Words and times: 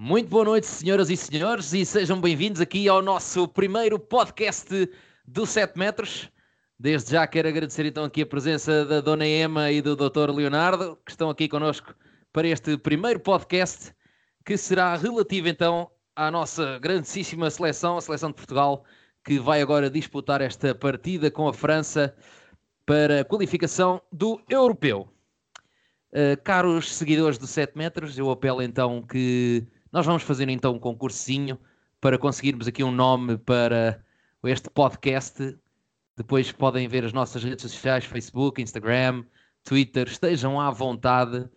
Muito 0.00 0.28
boa 0.28 0.44
noite, 0.44 0.68
senhoras 0.68 1.10
e 1.10 1.16
senhores, 1.16 1.72
e 1.72 1.84
sejam 1.84 2.20
bem-vindos 2.20 2.60
aqui 2.60 2.88
ao 2.88 3.02
nosso 3.02 3.48
primeiro 3.48 3.98
podcast 3.98 4.88
do 5.26 5.44
7 5.44 5.76
metros. 5.76 6.30
Desde 6.78 7.10
já 7.10 7.26
quero 7.26 7.48
agradecer 7.48 7.84
então 7.84 8.04
aqui 8.04 8.22
a 8.22 8.26
presença 8.26 8.84
da 8.84 9.00
Dona 9.00 9.26
Ema 9.26 9.72
e 9.72 9.82
do 9.82 9.96
Dr. 9.96 10.30
Leonardo, 10.32 10.96
que 11.04 11.10
estão 11.10 11.28
aqui 11.28 11.48
connosco 11.48 11.92
para 12.32 12.46
este 12.46 12.78
primeiro 12.78 13.18
podcast, 13.18 13.92
que 14.46 14.56
será 14.56 14.94
relativo 14.94 15.48
então 15.48 15.90
à 16.14 16.30
nossa 16.30 16.78
grandíssima 16.78 17.50
seleção, 17.50 17.96
a 17.96 18.00
seleção 18.00 18.28
de 18.28 18.36
Portugal, 18.36 18.84
que 19.24 19.40
vai 19.40 19.60
agora 19.60 19.90
disputar 19.90 20.40
esta 20.40 20.76
partida 20.76 21.28
com 21.28 21.48
a 21.48 21.52
França 21.52 22.16
para 22.86 23.22
a 23.22 23.24
qualificação 23.24 24.00
do 24.12 24.40
Europeu. 24.48 25.12
Uh, 26.12 26.40
caros 26.44 26.94
seguidores 26.94 27.36
do 27.36 27.48
7 27.48 27.76
metros, 27.76 28.16
eu 28.16 28.30
apelo 28.30 28.62
então 28.62 29.02
que 29.02 29.66
nós 29.92 30.04
vamos 30.04 30.22
fazer 30.22 30.48
então 30.48 30.74
um 30.74 30.78
concursinho 30.78 31.58
para 32.00 32.18
conseguirmos 32.18 32.68
aqui 32.68 32.84
um 32.84 32.92
nome 32.92 33.38
para 33.38 34.02
este 34.44 34.68
podcast. 34.70 35.56
Depois 36.16 36.52
podem 36.52 36.86
ver 36.88 37.04
as 37.04 37.12
nossas 37.12 37.42
redes 37.42 37.62
sociais, 37.70 38.04
Facebook, 38.04 38.60
Instagram, 38.60 39.24
Twitter, 39.64 40.06
estejam 40.08 40.60
à 40.60 40.70
vontade, 40.70 41.48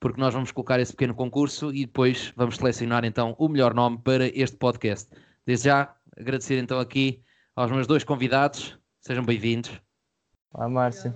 porque 0.00 0.20
nós 0.20 0.32
vamos 0.32 0.50
colocar 0.50 0.80
esse 0.80 0.92
pequeno 0.92 1.14
concurso 1.14 1.72
e 1.72 1.86
depois 1.86 2.32
vamos 2.36 2.56
selecionar 2.56 3.04
então 3.04 3.34
o 3.38 3.48
melhor 3.48 3.74
nome 3.74 3.98
para 3.98 4.26
este 4.28 4.56
podcast. 4.56 5.10
Desde 5.44 5.66
já, 5.66 5.94
agradecer 6.16 6.58
então 6.58 6.78
aqui 6.78 7.22
aos 7.54 7.70
meus 7.70 7.86
dois 7.86 8.02
convidados, 8.02 8.78
sejam 9.00 9.24
bem-vindos. 9.24 9.70
Olá, 10.52 10.68
Márcio. 10.68 11.12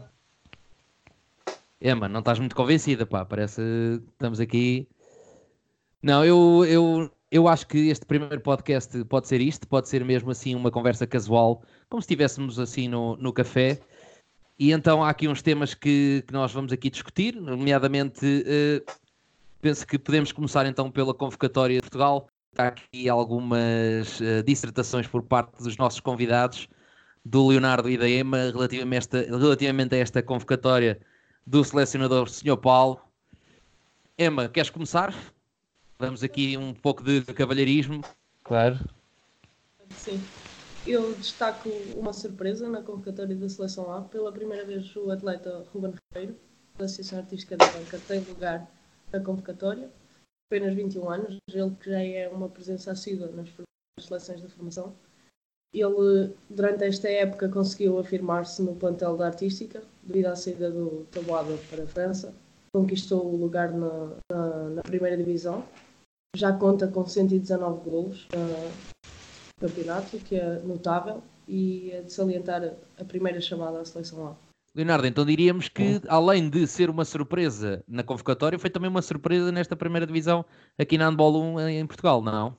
Emma, 1.80 2.08
não 2.08 2.20
estás 2.20 2.38
muito 2.38 2.56
convencida, 2.56 3.06
pá, 3.06 3.24
parece 3.24 3.62
que 3.62 4.10
estamos 4.12 4.40
aqui 4.40 4.88
não, 6.02 6.24
eu, 6.24 6.64
eu, 6.64 7.10
eu 7.30 7.48
acho 7.48 7.66
que 7.66 7.88
este 7.88 8.06
primeiro 8.06 8.40
podcast 8.40 9.04
pode 9.04 9.28
ser 9.28 9.40
isto, 9.40 9.66
pode 9.66 9.88
ser 9.88 10.04
mesmo 10.04 10.30
assim 10.30 10.54
uma 10.54 10.70
conversa 10.70 11.06
casual, 11.06 11.62
como 11.88 12.00
se 12.00 12.06
estivéssemos 12.06 12.58
assim 12.58 12.88
no, 12.88 13.16
no 13.16 13.32
café. 13.32 13.80
E 14.58 14.72
então 14.72 15.04
há 15.04 15.10
aqui 15.10 15.28
uns 15.28 15.42
temas 15.42 15.74
que, 15.74 16.24
que 16.26 16.32
nós 16.32 16.52
vamos 16.52 16.72
aqui 16.72 16.90
discutir, 16.90 17.36
nomeadamente 17.36 18.24
uh, 18.24 18.92
penso 19.60 19.86
que 19.86 19.98
podemos 19.98 20.32
começar 20.32 20.66
então 20.66 20.90
pela 20.90 21.14
convocatória 21.14 21.76
de 21.76 21.82
Portugal. 21.82 22.28
Há 22.56 22.68
aqui 22.68 23.08
algumas 23.08 24.20
uh, 24.20 24.42
dissertações 24.44 25.06
por 25.06 25.22
parte 25.22 25.62
dos 25.62 25.76
nossos 25.76 26.00
convidados, 26.00 26.68
do 27.24 27.48
Leonardo 27.48 27.90
e 27.90 27.98
da 27.98 28.08
Ema, 28.08 28.50
relativamente 28.52 28.94
a 29.16 29.20
esta, 29.20 29.36
relativamente 29.36 29.94
a 29.94 29.98
esta 29.98 30.22
convocatória 30.22 31.00
do 31.46 31.62
selecionador 31.62 32.28
Sr. 32.28 32.56
Paulo. 32.56 33.00
Emma, 34.16 34.48
queres 34.48 34.70
começar? 34.70 35.14
Vamos 36.00 36.22
aqui 36.22 36.56
um 36.56 36.72
pouco 36.72 37.02
de 37.02 37.22
cavalheirismo. 37.34 38.02
Claro. 38.44 38.78
Sim. 39.96 40.20
Eu 40.86 41.12
destaco 41.14 41.68
uma 41.96 42.12
surpresa 42.12 42.68
na 42.68 42.80
convocatória 42.82 43.34
da 43.34 43.48
Seleção 43.48 43.92
A. 43.92 44.02
Pela 44.02 44.30
primeira 44.30 44.64
vez, 44.64 44.94
o 44.94 45.10
atleta 45.10 45.66
Ruben 45.72 45.94
Ribeiro, 46.14 46.38
da 46.78 46.84
Associação 46.84 47.18
Artística 47.18 47.56
da 47.56 47.66
Banca, 47.66 47.98
tem 48.06 48.20
lugar 48.20 48.70
na 49.12 49.18
convocatória. 49.18 49.90
Apenas 50.48 50.72
21 50.72 51.10
anos, 51.10 51.36
ele 51.52 51.70
que 51.80 51.90
já 51.90 52.00
é 52.00 52.28
uma 52.28 52.48
presença 52.48 52.92
assídua 52.92 53.28
nas 53.32 53.48
seleções 54.00 54.40
de 54.40 54.48
formação. 54.48 54.94
Ele, 55.74 56.32
durante 56.48 56.84
esta 56.84 57.08
época, 57.08 57.48
conseguiu 57.48 57.98
afirmar-se 57.98 58.62
no 58.62 58.76
plantel 58.76 59.16
da 59.16 59.26
Artística, 59.26 59.82
devido 60.04 60.26
à 60.26 60.36
saída 60.36 60.70
do 60.70 61.08
Taboada 61.10 61.58
para 61.68 61.82
a 61.82 61.86
França. 61.88 62.32
Conquistou 62.72 63.26
o 63.26 63.36
lugar 63.36 63.72
na, 63.72 64.16
na, 64.30 64.68
na 64.70 64.82
primeira 64.82 65.16
divisão 65.16 65.66
já 66.36 66.52
conta 66.52 66.86
com 66.88 67.06
119 67.06 67.90
golos 67.90 68.28
no 68.32 69.68
campeonato, 69.68 70.18
que 70.18 70.36
é 70.36 70.58
notável, 70.60 71.22
e 71.46 71.90
é 71.92 72.02
de 72.02 72.12
salientar 72.12 72.74
a 72.98 73.04
primeira 73.04 73.40
chamada 73.40 73.80
à 73.80 73.84
seleção 73.84 74.26
A. 74.26 74.36
Leonardo, 74.74 75.06
então 75.06 75.24
diríamos 75.24 75.68
que, 75.68 76.00
além 76.06 76.48
de 76.48 76.66
ser 76.66 76.90
uma 76.90 77.04
surpresa 77.04 77.82
na 77.88 78.04
convocatória, 78.04 78.58
foi 78.58 78.70
também 78.70 78.90
uma 78.90 79.02
surpresa 79.02 79.50
nesta 79.50 79.74
primeira 79.74 80.06
divisão 80.06 80.44
aqui 80.78 80.98
na 80.98 81.08
Handball 81.08 81.42
1 81.42 81.68
em 81.68 81.86
Portugal, 81.86 82.22
não? 82.22 82.56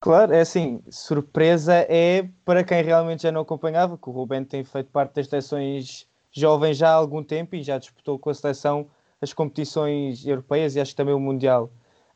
Claro, 0.00 0.32
é 0.32 0.40
assim, 0.40 0.80
surpresa 0.88 1.74
é 1.74 2.26
para 2.44 2.64
quem 2.64 2.82
realmente 2.82 3.24
já 3.24 3.32
não 3.32 3.42
acompanhava, 3.42 3.98
que 3.98 4.08
o 4.08 4.12
Rubén 4.12 4.44
tem 4.44 4.64
feito 4.64 4.90
parte 4.90 5.16
das 5.16 5.28
seleções 5.28 6.06
jovens 6.32 6.78
já 6.78 6.90
há 6.90 6.94
algum 6.94 7.22
tempo 7.22 7.56
e 7.56 7.62
já 7.62 7.76
disputou 7.76 8.18
com 8.18 8.30
a 8.30 8.34
seleção 8.34 8.88
as 9.20 9.34
competições 9.34 10.24
europeias 10.24 10.74
e 10.74 10.80
acho 10.80 10.92
que 10.92 10.96
também 10.96 11.12
o 11.12 11.20
Mundial. 11.20 11.70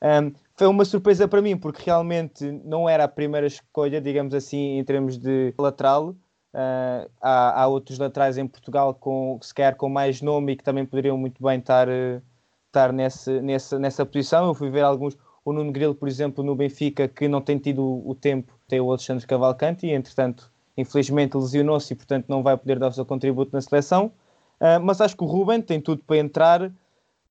Um, 0.05 0.33
foi 0.55 0.67
uma 0.67 0.85
surpresa 0.85 1.27
para 1.27 1.41
mim, 1.41 1.57
porque 1.57 1.83
realmente 1.83 2.45
não 2.63 2.87
era 2.87 3.05
a 3.05 3.09
primeira 3.09 3.47
escolha, 3.47 4.03
digamos 4.03 4.35
assim, 4.35 4.79
em 4.79 4.85
termos 4.85 5.17
de 5.17 5.55
lateral. 5.59 6.11
Uh, 6.53 7.11
há, 7.21 7.63
há, 7.63 7.67
outros 7.67 7.99
laterais 7.99 8.37
em 8.37 8.47
Portugal 8.47 8.95
com, 8.95 9.39
se 9.43 9.53
calhar 9.53 9.75
com 9.75 9.89
mais 9.89 10.21
nome 10.21 10.53
e 10.53 10.57
que 10.57 10.63
também 10.63 10.85
poderiam 10.85 11.17
muito 11.17 11.43
bem 11.43 11.59
estar, 11.59 11.89
estar 12.67 12.93
nesse, 12.93 13.41
nessa, 13.41 13.79
nessa 13.79 14.05
posição. 14.05 14.47
Eu 14.47 14.55
fui 14.55 14.71
ver 14.71 14.83
alguns, 14.83 15.17
o 15.43 15.53
Nuno 15.53 15.73
Grilo, 15.73 15.95
por 15.95 16.07
exemplo, 16.07 16.45
no 16.45 16.55
Benfica, 16.55 17.09
que 17.09 17.27
não 17.27 17.41
tem 17.41 17.59
tido 17.59 17.83
o 18.07 18.15
tempo, 18.15 18.53
tem 18.69 18.81
o 18.81 18.91
Alexandre 18.91 19.27
Cavalcante 19.27 19.87
e, 19.87 19.93
entretanto, 19.93 20.53
infelizmente 20.77 21.37
lesionou-se 21.37 21.93
e, 21.93 21.97
portanto, 21.97 22.27
não 22.29 22.43
vai 22.43 22.57
poder 22.57 22.79
dar 22.79 22.89
o 22.89 22.93
seu 22.93 23.07
contributo 23.07 23.51
na 23.55 23.61
seleção. 23.63 24.13
Uh, 24.61 24.79
mas 24.83 25.01
acho 25.01 25.17
que 25.17 25.25
o 25.25 25.27
Ruben 25.27 25.63
tem 25.63 25.81
tudo 25.81 26.03
para 26.07 26.19
entrar 26.19 26.71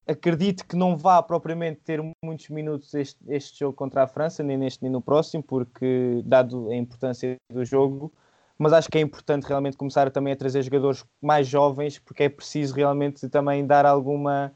acredito 0.07 0.65
que 0.65 0.75
não 0.75 0.97
vá 0.97 1.21
propriamente 1.21 1.79
ter 1.81 2.01
muitos 2.23 2.49
minutos 2.49 2.93
este, 2.93 3.19
este 3.27 3.59
jogo 3.59 3.73
contra 3.73 4.03
a 4.03 4.07
França, 4.07 4.43
nem 4.43 4.57
neste 4.57 4.83
nem 4.83 4.91
no 4.91 5.01
próximo, 5.01 5.41
porque 5.41 6.21
dado 6.25 6.69
a 6.69 6.75
importância 6.75 7.37
do 7.51 7.63
jogo, 7.63 8.11
mas 8.57 8.73
acho 8.73 8.89
que 8.89 8.97
é 8.97 9.01
importante 9.01 9.45
realmente 9.45 9.77
começar 9.77 10.11
também 10.11 10.33
a 10.33 10.35
trazer 10.35 10.61
jogadores 10.61 11.03
mais 11.21 11.47
jovens, 11.47 11.99
porque 11.99 12.23
é 12.23 12.29
preciso 12.29 12.75
realmente 12.75 13.27
também 13.29 13.65
dar 13.65 13.85
alguma, 13.85 14.53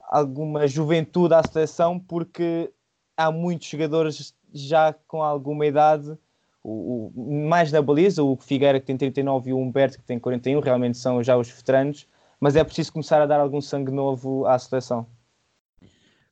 alguma 0.00 0.66
juventude 0.66 1.34
à 1.34 1.42
seleção, 1.42 1.98
porque 1.98 2.70
há 3.16 3.30
muitos 3.30 3.68
jogadores 3.68 4.34
já 4.52 4.94
com 5.06 5.22
alguma 5.22 5.66
idade, 5.66 6.16
o, 6.62 7.12
o, 7.14 7.48
mais 7.48 7.70
na 7.72 7.80
baliza, 7.80 8.22
o 8.22 8.36
Figueira 8.36 8.80
que 8.80 8.86
tem 8.86 8.96
39 8.96 9.50
e 9.50 9.52
o 9.52 9.58
Humberto 9.58 9.98
que 9.98 10.04
tem 10.04 10.18
41, 10.18 10.60
realmente 10.60 10.98
são 10.98 11.22
já 11.22 11.36
os 11.36 11.48
veteranos, 11.48 12.06
mas 12.40 12.56
é 12.56 12.64
preciso 12.64 12.92
começar 12.92 13.20
a 13.20 13.26
dar 13.26 13.40
algum 13.40 13.60
sangue 13.60 13.90
novo 13.90 14.46
à 14.46 14.58
seleção. 14.58 15.06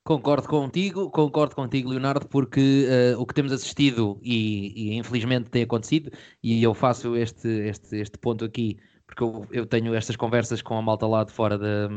Concordo 0.05 0.47
contigo, 0.47 1.11
concordo 1.11 1.55
contigo, 1.55 1.89
Leonardo, 1.89 2.29
porque 2.29 2.87
uh, 3.17 3.19
o 3.19 3.25
que 3.25 3.33
temos 3.33 3.51
assistido 3.53 4.21
e, 4.23 4.91
e, 4.91 4.97
infelizmente 4.99 5.49
tem 5.49 5.63
acontecido, 5.63 6.11
e 6.43 6.63
eu 6.63 6.75
faço 6.75 7.17
este, 7.17 7.49
este, 7.49 7.97
este 7.97 8.19
ponto 8.19 8.45
aqui, 8.45 8.77
porque 9.07 9.23
eu, 9.23 9.47
eu 9.51 9.67
tenho 9.67 9.95
estas 9.95 10.15
conversas 10.15 10.61
com 10.61 10.77
a 10.77 10.83
malta 10.83 11.07
lá 11.07 11.25
de 11.25 11.33
fora 11.33 11.57
da, 11.57 11.89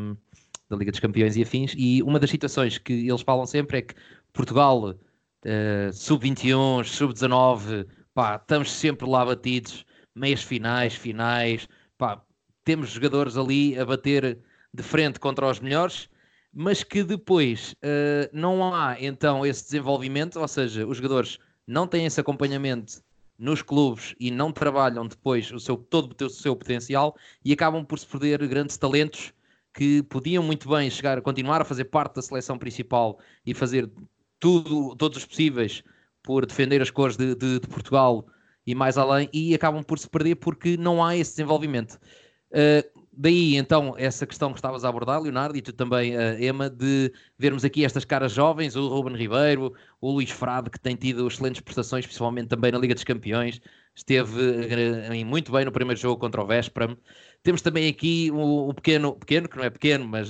da 0.69 0.78
Liga 0.78 0.91
dos 0.91 1.01
Campeões 1.01 1.35
e 1.35 1.41
afins, 1.41 1.74
e 1.78 2.01
uma 2.01 2.18
das 2.18 2.29
situações 2.29 2.78
que 2.78 2.94
eles 2.94 3.22
falam 3.24 3.45
sempre 3.45 3.79
é 3.79 3.81
que 3.81 3.94
Portugal, 4.31 4.91
uh, 4.91 5.91
sub-21, 5.91 6.85
sub-19, 6.85 7.85
pá, 8.13 8.38
estamos 8.38 8.72
sempre 8.72 9.06
lá 9.06 9.25
batidos, 9.25 9.85
meias 10.16 10.41
finais, 10.41 10.95
finais, 10.95 11.68
pá, 11.97 12.24
temos 12.67 12.89
jogadores 12.89 13.38
ali 13.38 13.79
a 13.79 13.85
bater 13.85 14.39
de 14.73 14.83
frente 14.83 15.22
contra 15.22 15.50
os 15.50 15.61
melhores, 15.61 16.09
mas 16.53 16.83
que 16.83 17.01
depois 17.01 17.72
uh, 17.75 18.29
não 18.33 18.75
há 18.75 18.97
então 19.00 19.45
esse 19.45 19.63
desenvolvimento, 19.63 20.38
ou 20.38 20.47
seja, 20.50 20.85
os 20.85 20.97
jogadores 20.97 21.38
não 21.66 21.88
têm 21.88 22.06
esse 22.06 22.19
acompanhamento 22.19 23.01
nos 23.39 23.61
clubes 23.61 24.13
e 24.19 24.29
não 24.29 24.51
trabalham 24.51 25.07
depois 25.07 25.50
o 25.50 25.61
seu, 25.61 25.77
todo 25.77 26.13
o 26.25 26.29
seu 26.29 26.57
potencial 26.57 27.16
e 27.45 27.53
acabam 27.53 27.85
por 27.85 28.00
se 28.00 28.06
perder 28.06 28.45
grandes 28.45 28.75
talentos 28.75 29.31
que 29.73 30.03
podiam 30.03 30.44
muito 30.44 30.67
bem 30.67 30.89
chegar, 30.89 31.22
continuar 31.22 31.61
a 31.61 31.66
fazer 31.66 31.85
parte 31.85 32.16
da 32.16 32.22
seleção 32.22 32.57
principal 32.57 33.17
e 33.45 33.53
fazer 33.53 33.89
tudo, 34.39 34.94
todos 34.97 35.19
os 35.19 35.25
possíveis 35.25 35.85
por 36.22 36.45
defender 36.45 36.81
as 36.81 36.91
cores 36.91 37.15
de, 37.15 37.33
de, 37.33 37.62
de 37.62 37.68
Portugal 37.69 38.27
e 38.65 38.75
mais 38.75 38.97
além, 38.97 39.30
e 39.31 39.56
acabam 39.56 39.81
por 39.81 39.97
se 39.97 40.09
perder 40.09 40.36
porque 40.36 40.75
não 40.75 41.01
há 41.01 41.15
esse 41.15 41.31
desenvolvimento. 41.31 41.97
Uh, 42.51 43.01
daí 43.11 43.55
então 43.57 43.95
essa 43.97 44.25
questão 44.25 44.51
que 44.51 44.59
estavas 44.59 44.85
a 44.85 44.89
abordar, 44.89 45.21
Leonardo, 45.21 45.57
e 45.57 45.61
tu 45.61 45.73
também, 45.73 46.15
uh, 46.15 46.41
Emma, 46.41 46.69
de 46.69 47.11
vermos 47.38 47.65
aqui 47.65 47.83
estas 47.83 48.05
caras 48.05 48.31
jovens, 48.31 48.75
o 48.75 48.88
Ruben 48.88 49.15
Ribeiro, 49.15 49.73
o 49.99 50.11
Luís 50.11 50.29
Frade, 50.29 50.69
que 50.69 50.79
tem 50.79 50.95
tido 50.95 51.27
excelentes 51.27 51.61
prestações, 51.61 52.05
principalmente 52.05 52.47
também 52.47 52.71
na 52.71 52.77
Liga 52.77 52.94
dos 52.94 53.03
Campeões, 53.03 53.59
esteve 53.95 54.39
uh, 54.39 55.25
muito 55.25 55.51
bem 55.51 55.65
no 55.65 55.71
primeiro 55.71 55.99
jogo 55.99 56.19
contra 56.19 56.41
o 56.41 56.47
Vespram. 56.47 56.97
Temos 57.44 57.61
também 57.61 57.89
aqui 57.89 58.31
o, 58.31 58.69
o 58.69 58.73
pequeno, 58.73 59.13
pequeno, 59.13 59.50
que 59.50 59.57
não 59.57 59.63
é 59.63 59.69
pequeno, 59.69 60.07
mas 60.07 60.29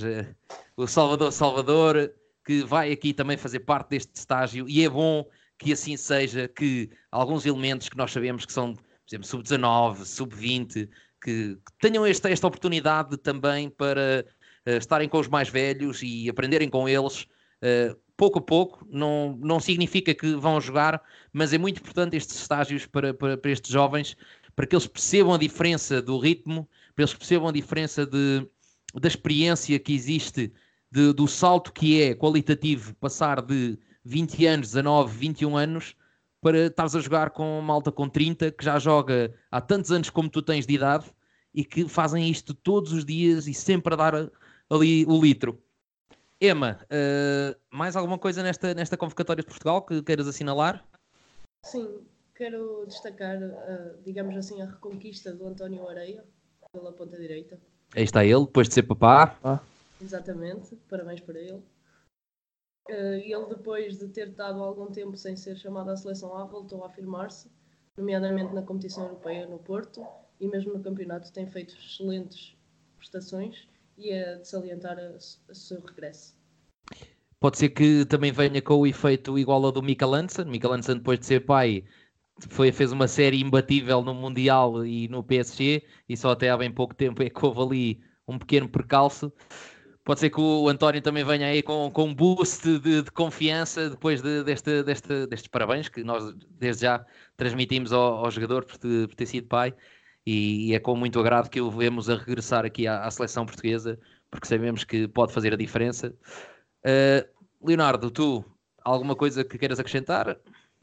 o 0.76 0.86
Salvador 0.86 1.32
Salvador, 1.32 2.12
que 2.44 2.62
vai 2.64 2.92
aqui 2.92 3.12
também 3.12 3.36
fazer 3.36 3.60
parte 3.60 3.90
deste 3.90 4.14
estágio, 4.14 4.68
e 4.68 4.84
é 4.84 4.88
bom 4.88 5.24
que 5.58 5.72
assim 5.72 5.96
seja, 5.96 6.48
que 6.48 6.88
alguns 7.10 7.44
elementos 7.44 7.88
que 7.88 7.96
nós 7.96 8.12
sabemos 8.12 8.46
que 8.46 8.52
são, 8.52 8.74
por 8.74 8.84
exemplo, 9.08 9.26
sub-19, 9.26 10.04
sub-20, 10.04 10.88
que, 11.22 11.56
que 11.56 11.72
tenham 11.80 12.04
esta, 12.04 12.30
esta 12.30 12.46
oportunidade 12.46 13.16
também 13.16 13.68
para 13.70 14.24
uh, 14.66 14.70
estarem 14.70 15.08
com 15.08 15.18
os 15.18 15.28
mais 15.28 15.48
velhos 15.48 16.02
e 16.02 16.28
aprenderem 16.28 16.68
com 16.68 16.88
eles, 16.88 17.22
uh, 17.62 17.96
pouco 18.16 18.38
a 18.38 18.42
pouco, 18.42 18.86
não, 18.90 19.38
não 19.40 19.60
significa 19.60 20.14
que 20.14 20.34
vão 20.34 20.60
jogar, 20.60 21.00
mas 21.32 21.52
é 21.52 21.58
muito 21.58 21.80
importante 21.80 22.16
estes 22.16 22.40
estágios 22.40 22.84
para, 22.84 23.14
para, 23.14 23.36
para 23.36 23.50
estes 23.50 23.70
jovens, 23.70 24.16
para 24.56 24.66
que 24.66 24.74
eles 24.74 24.88
percebam 24.88 25.34
a 25.34 25.38
diferença 25.38 26.02
do 26.02 26.18
ritmo, 26.18 26.68
para 26.94 27.04
eles 27.04 27.14
percebam 27.14 27.48
a 27.48 27.52
diferença 27.52 28.04
de, 28.04 28.44
da 28.94 29.06
experiência 29.06 29.78
que 29.78 29.94
existe, 29.94 30.52
de, 30.90 31.12
do 31.12 31.28
salto 31.28 31.72
que 31.72 32.02
é 32.02 32.14
qualitativo 32.14 32.94
passar 32.96 33.40
de 33.40 33.78
20 34.04 34.46
anos, 34.46 34.66
19, 34.68 35.16
21 35.16 35.56
anos, 35.56 35.94
para 36.40 36.66
estares 36.66 36.94
a 36.94 37.00
jogar 37.00 37.30
com 37.30 37.58
uma 37.58 37.62
malta 37.62 37.90
com 37.90 38.08
30, 38.08 38.52
que 38.52 38.64
já 38.64 38.78
joga 38.78 39.34
há 39.50 39.60
tantos 39.60 39.90
anos 39.90 40.10
como 40.10 40.28
tu 40.28 40.42
tens 40.42 40.66
de 40.66 40.74
idade 40.74 41.06
e 41.52 41.64
que 41.64 41.88
fazem 41.88 42.28
isto 42.28 42.54
todos 42.54 42.92
os 42.92 43.04
dias 43.04 43.46
e 43.46 43.54
sempre 43.54 43.94
a 43.94 43.96
dar 43.96 44.30
ali 44.70 45.04
o 45.06 45.20
litro. 45.20 45.60
Emma, 46.40 46.78
uh, 46.84 47.58
mais 47.76 47.96
alguma 47.96 48.18
coisa 48.18 48.42
nesta, 48.42 48.72
nesta 48.72 48.96
convocatória 48.96 49.42
de 49.42 49.48
Portugal 49.48 49.82
que 49.82 50.02
queiras 50.02 50.28
assinalar? 50.28 50.86
Sim, 51.64 52.00
quero 52.34 52.84
destacar, 52.86 53.36
uh, 53.38 54.02
digamos 54.04 54.36
assim, 54.36 54.62
a 54.62 54.66
reconquista 54.66 55.32
do 55.32 55.48
António 55.48 55.88
Areia 55.88 56.24
pela 56.72 56.92
ponta 56.92 57.16
direita. 57.16 57.58
Aí 57.96 58.04
está 58.04 58.24
ele, 58.24 58.44
depois 58.44 58.68
de 58.68 58.74
ser 58.74 58.84
papá. 58.84 59.36
Ah. 59.42 59.58
Exatamente, 60.00 60.76
parabéns 60.88 61.20
para 61.20 61.40
ele. 61.40 61.60
Uh, 62.88 63.20
ele, 63.22 63.46
depois 63.48 63.98
de 63.98 64.08
ter 64.08 64.28
estado 64.28 64.62
algum 64.62 64.86
tempo 64.86 65.16
sem 65.16 65.36
ser 65.36 65.56
chamado 65.56 65.90
à 65.90 65.96
seleção 65.96 66.34
A, 66.36 66.44
voltou 66.44 66.82
a 66.84 66.86
afirmar-se, 66.86 67.50
nomeadamente 67.96 68.54
na 68.54 68.62
competição 68.62 69.04
europeia 69.04 69.46
no 69.46 69.58
Porto 69.58 70.06
e 70.40 70.48
mesmo 70.48 70.72
no 70.72 70.82
campeonato 70.82 71.32
tem 71.32 71.46
feito 71.46 71.74
excelentes 71.76 72.56
prestações 72.96 73.68
e 73.96 74.10
é 74.10 74.36
de 74.36 74.48
salientar 74.48 74.96
o 74.98 75.54
seu 75.54 75.80
regresso. 75.80 76.36
Pode 77.40 77.58
ser 77.58 77.68
que 77.70 78.04
também 78.06 78.32
venha 78.32 78.60
com 78.62 78.74
o 78.74 78.86
efeito 78.86 79.38
igual 79.38 79.64
ao 79.64 79.72
do 79.72 79.82
Mika 79.82 80.06
Lansen. 80.06 80.46
Mika 80.46 80.68
Lansen, 80.68 80.96
depois 80.96 81.20
de 81.20 81.26
ser 81.26 81.44
pai, 81.44 81.84
foi, 82.48 82.72
fez 82.72 82.90
uma 82.90 83.06
série 83.06 83.40
imbatível 83.40 84.02
no 84.02 84.14
Mundial 84.14 84.84
e 84.84 85.08
no 85.08 85.22
PSG, 85.22 85.84
e 86.08 86.16
só 86.16 86.30
até 86.30 86.50
há 86.50 86.56
bem 86.56 86.72
pouco 86.72 86.94
tempo 86.94 87.22
é 87.22 87.30
que 87.30 87.44
houve 87.44 87.60
ali 87.60 88.00
um 88.26 88.38
pequeno 88.38 88.68
percalço. 88.68 89.32
Pode 90.08 90.20
ser 90.20 90.30
que 90.30 90.40
o 90.40 90.66
António 90.70 91.02
também 91.02 91.22
venha 91.22 91.48
aí 91.48 91.62
com, 91.62 91.90
com 91.90 92.04
um 92.04 92.14
boost 92.14 92.78
de, 92.78 93.02
de 93.02 93.10
confiança 93.10 93.90
depois 93.90 94.22
de, 94.22 94.42
deste, 94.42 94.82
deste, 94.82 95.26
destes 95.26 95.48
parabéns 95.48 95.90
que 95.90 96.02
nós 96.02 96.34
desde 96.58 96.86
já 96.86 97.04
transmitimos 97.36 97.92
ao, 97.92 98.24
ao 98.24 98.30
jogador 98.30 98.64
por, 98.64 98.78
por 98.78 99.14
ter 99.14 99.26
sido 99.26 99.46
pai 99.48 99.74
e, 100.26 100.74
é 100.74 100.80
com 100.80 100.96
muito 100.96 101.20
agrado 101.20 101.50
que 101.50 101.60
o 101.60 101.70
vemos 101.70 102.08
a 102.08 102.16
regressar 102.16 102.64
aqui 102.64 102.86
à, 102.86 103.04
à, 103.04 103.10
seleção 103.10 103.44
portuguesa, 103.44 103.98
porque 104.30 104.46
sabemos 104.46 104.82
que 104.82 105.06
pode 105.06 105.30
fazer 105.30 105.52
a 105.52 105.58
diferença. 105.58 106.14
Uh, 106.86 107.28
Leonardo, 107.62 108.10
tu, 108.10 108.42
alguma 108.82 109.14
coisa 109.14 109.44
que 109.44 109.58
queiras 109.58 109.78
acrescentar? 109.78 110.38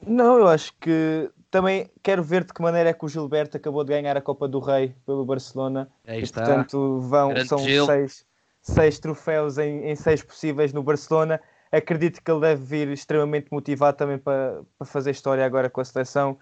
Não, 0.06 0.38
eu 0.38 0.48
acho 0.48 0.72
que 0.80 1.32
também 1.50 1.90
quero 2.04 2.22
ver 2.22 2.44
de 2.44 2.54
que 2.54 2.62
maneira 2.62 2.92
é 2.92 2.94
que 2.94 3.04
o 3.04 3.10
Gilberto 3.10 3.58
acabou 3.58 3.84
de 3.84 3.92
ganhar 3.92 4.16
a 4.16 4.22
Copa 4.22 4.48
do 4.48 4.60
Rei 4.60 4.94
pelo 5.04 5.26
Barcelona. 5.26 5.90
Aí 6.06 6.22
está. 6.22 6.44
E, 6.44 6.46
portanto, 6.46 7.00
vão, 7.00 7.46
são 7.48 7.58
seis, 7.58 8.24
seis 8.66 9.00
troféus 9.00 9.58
em, 9.58 9.90
em 9.90 9.96
seis 9.96 10.24
possíveis 10.24 10.74
no 10.74 10.82
Barcelona. 10.82 11.40
Acredito 11.72 12.22
que 12.22 12.32
ele 12.32 12.42
deve 12.42 12.64
vir 12.64 12.88
extremamente 12.90 13.48
motivado 13.52 13.98
também 13.98 14.18
para, 14.18 14.62
para 14.78 14.88
fazer 14.88 15.12
história 15.12 15.46
agora 15.46 15.70
com 15.70 15.82
a 15.82 15.86
seleção 15.86 16.38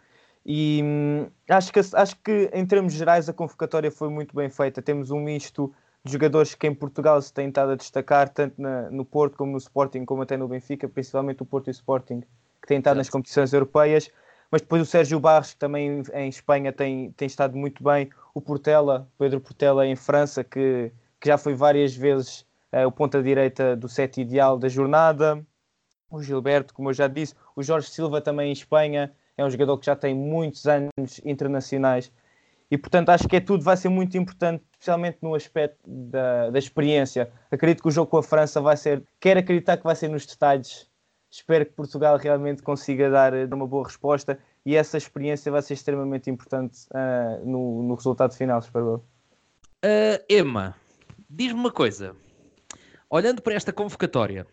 e 0.46 0.81
hum, 0.84 1.28
acho, 1.50 1.72
que, 1.72 1.80
acho 1.80 2.18
que, 2.18 2.50
em 2.54 2.66
termos 2.66 2.94
gerais, 2.94 3.30
a 3.30 3.34
convocatória 3.34 3.90
foi 3.92 4.10
muito 4.10 4.36
bem 4.36 4.50
feita. 4.50 4.81
Temos 4.81 5.10
um 5.12 5.20
misto 5.20 5.74
de 6.04 6.12
jogadores 6.12 6.54
que 6.54 6.68
em 6.68 6.75
Portugal 6.75 7.22
se 7.22 7.34
têm 7.34 7.48
estado 7.48 7.72
a 7.72 7.75
destacar, 7.75 8.30
tanto 8.30 8.62
na, 8.62 8.90
no 8.90 9.06
Porto 9.06 9.38
como 9.38 9.54
no 9.54 9.58
Sporting, 9.58 10.04
como 10.06 10.22
até 10.22 10.36
no 10.36 10.48
Benfica, 10.48 10.88
principalmente 10.90 11.42
o 11.42 11.46
Porto 11.46 11.68
e 11.68 11.72
o 11.72 11.72
Sporting, 11.72 12.22
que 12.62 12.68
têm 12.68 12.80
estado 12.80 12.98
nas 12.98 13.10
competições 13.10 13.54
europeias. 13.54 14.12
Mas 14.52 14.62
depois 14.62 14.81
o 14.81 14.86
Sérgio 14.86 15.20
Barros, 15.20 15.54
que 15.54 15.60
também 15.60 16.04
em 16.14 16.30
Espanha 16.30 16.72
tem, 16.72 17.12
tem 17.14 17.25
estado 17.25 17.58
muito 17.58 17.84
bem. 17.84 18.10
O 18.34 18.42
Portela, 18.42 19.08
Pedro 19.18 19.40
Portela 19.40 19.88
em 19.88 19.96
França, 19.96 20.44
que, 20.44 20.92
que 21.24 21.30
já 21.30 21.38
foi 21.38 21.54
várias 21.56 21.96
vezes 21.96 22.42
uh, 22.74 22.86
o 22.86 22.92
ponta-direita 22.92 23.78
do 23.78 23.88
set 23.88 24.20
ideal 24.20 24.60
da 24.60 24.68
jornada. 24.68 25.42
O 26.12 26.22
Gilberto, 26.22 26.74
como 26.74 26.90
eu 26.90 26.94
já 26.94 27.08
disse. 27.08 27.34
O 27.56 27.64
Jorge 27.64 27.90
Silva 27.90 28.20
também 28.20 28.50
em 28.50 28.52
Espanha 28.52 29.10
é 29.38 29.46
um 29.46 29.50
jogador 29.50 29.78
que 29.78 29.86
já 29.86 29.96
tem 29.96 30.14
muitos 30.14 30.68
anos 30.68 31.22
internacionais 31.24 32.12
e 32.70 32.78
portanto 32.78 33.10
acho 33.10 33.28
que 33.28 33.38
é 33.38 33.40
tudo 33.40 33.64
vai 33.64 33.78
ser 33.78 33.88
muito 33.88 34.18
importante, 34.18 34.64
especialmente 34.74 35.20
no 35.22 35.34
aspecto 35.34 35.80
da, 35.88 36.50
da 36.50 36.60
experiência. 36.60 37.31
Acredito 37.50 37.81
que 37.81 37.88
o 37.88 37.92
jogo 37.92 38.12
com 38.12 38.18
a 38.18 38.24
França 38.24 38.60
vai 38.60 38.75
ser, 38.75 39.02
quero 39.20 39.40
acreditar 39.40 39.78
que 39.78 39.84
vai 39.84 39.96
ser 39.96 40.10
nos 40.10 40.25
detalhes. 40.25 40.90
Espero 41.31 41.66
que 41.66 41.72
Portugal 41.72 42.18
realmente 42.18 42.62
consiga 42.62 43.10
dar 43.10 43.34
uma 43.54 43.66
boa 43.66 43.86
resposta 43.86 44.38
e 44.66 44.75
essa 44.75 44.98
experiência 44.98 45.52
vai 45.52 45.62
ser 45.62 45.75
extremamente 45.75 46.30
importante 46.30 46.86
uh, 46.92 47.48
no, 47.48 47.84
no, 47.84 47.96
resultado 47.96 48.34
final, 48.34 48.60
espero. 48.60 49.04
Uh, 49.84 50.18
Emma, 50.30 50.75
diz-me 51.34 51.60
uma 51.60 51.72
coisa. 51.72 52.16
Olhando 53.10 53.42
para 53.42 53.56
esta 53.56 53.74
convocatória, 53.74 54.48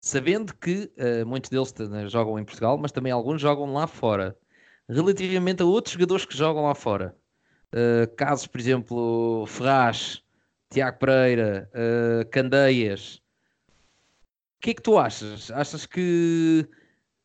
sabendo 0.00 0.54
que 0.54 0.90
uh, 0.96 1.26
muitos 1.26 1.50
deles 1.50 1.74
jogam 2.10 2.38
em 2.38 2.44
Portugal, 2.44 2.78
mas 2.78 2.92
também 2.92 3.12
alguns 3.12 3.40
jogam 3.40 3.72
lá 3.72 3.86
fora. 3.86 4.36
Relativamente 4.88 5.62
a 5.62 5.66
outros 5.66 5.94
jogadores 5.94 6.24
que 6.24 6.36
jogam 6.36 6.64
lá 6.64 6.74
fora, 6.74 7.16
uh, 7.74 8.14
casos, 8.16 8.46
por 8.46 8.60
exemplo, 8.60 9.46
Ferraz, 9.46 10.22
Tiago 10.70 10.98
Pereira, 10.98 11.70
uh, 11.74 12.28
Candeias, 12.30 13.16
o 13.16 14.60
que 14.62 14.70
é 14.70 14.74
que 14.74 14.82
tu 14.82 14.96
achas? 14.96 15.50
Achas 15.50 15.86
que 15.86 16.68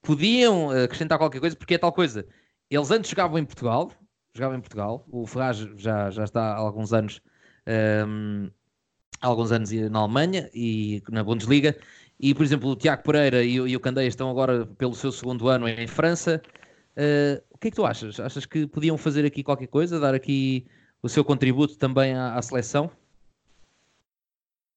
podiam 0.01 0.71
acrescentar 0.71 1.19
qualquer 1.19 1.39
coisa? 1.39 1.55
Porque 1.55 1.75
é 1.75 1.77
tal 1.77 1.93
coisa. 1.93 2.27
Eles 2.69 2.89
antes 2.89 3.11
jogavam 3.11 3.37
em 3.37 3.45
Portugal, 3.45 3.91
jogavam 4.33 4.57
em 4.57 4.61
Portugal, 4.61 5.05
o 5.11 5.27
Ferraz 5.27 5.57
já, 5.77 6.09
já 6.09 6.23
está 6.23 6.53
há 6.53 6.55
alguns 6.55 6.93
anos. 6.93 7.21
Um, 7.67 8.49
alguns 9.21 9.51
anos 9.51 9.71
na 9.71 9.99
Alemanha 9.99 10.49
e 10.53 11.01
na 11.09 11.23
Bundesliga 11.23 11.75
e, 12.19 12.33
por 12.33 12.43
exemplo, 12.43 12.69
o 12.71 12.75
Tiago 12.75 13.03
Pereira 13.03 13.43
e, 13.43 13.55
e 13.55 13.75
o 13.75 13.79
Candeias 13.79 14.13
estão 14.13 14.29
agora 14.29 14.65
pelo 14.65 14.95
seu 14.95 15.11
segundo 15.11 15.47
ano 15.47 15.67
em 15.67 15.87
França. 15.87 16.41
Uh, 16.95 17.41
o 17.51 17.57
que 17.57 17.67
é 17.67 17.71
que 17.71 17.75
tu 17.75 17.85
achas? 17.85 18.19
Achas 18.19 18.45
que 18.45 18.65
podiam 18.65 18.97
fazer 18.97 19.23
aqui 19.25 19.43
qualquer 19.43 19.67
coisa, 19.67 19.99
dar 19.99 20.15
aqui 20.15 20.65
o 21.01 21.07
seu 21.07 21.23
contributo 21.23 21.77
também 21.77 22.13
à, 22.13 22.35
à 22.35 22.41
seleção? 22.41 22.89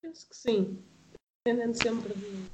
Penso 0.02 0.28
que 0.28 0.36
sim. 0.36 0.78
Dependendo 1.44 1.74
sempre 1.74 2.12
de 2.14 2.44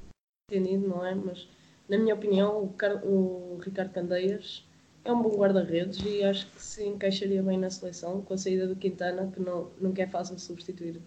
entendido, 0.49 0.87
não 0.87 1.05
é? 1.05 1.15
Mas, 1.15 1.49
na 1.89 1.99
minha 1.99 2.15
opinião, 2.15 2.63
o, 2.63 2.69
Car 2.75 3.05
o 3.05 3.59
Ricardo 3.61 3.93
Candeias 3.93 4.65
é 5.05 5.13
um 5.13 5.21
bom 5.21 5.37
guarda-redes 5.37 5.99
e 6.05 6.23
acho 6.23 6.47
que 6.53 6.63
se 6.63 6.85
encaixaria 6.85 7.43
bem 7.43 7.59
na 7.59 7.71
seleção 7.71 8.23
com 8.23 8.35
a 8.35 8.39
saída 8.39 8.69
do 8.69 8.77
Quintana, 8.77 9.31
que 9.33 9.41
não, 9.41 9.71
nunca 9.81 10.03
é 10.03 10.07
fácil 10.07 10.39
substituir 10.39 11.01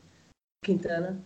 Quintana. 0.64 1.22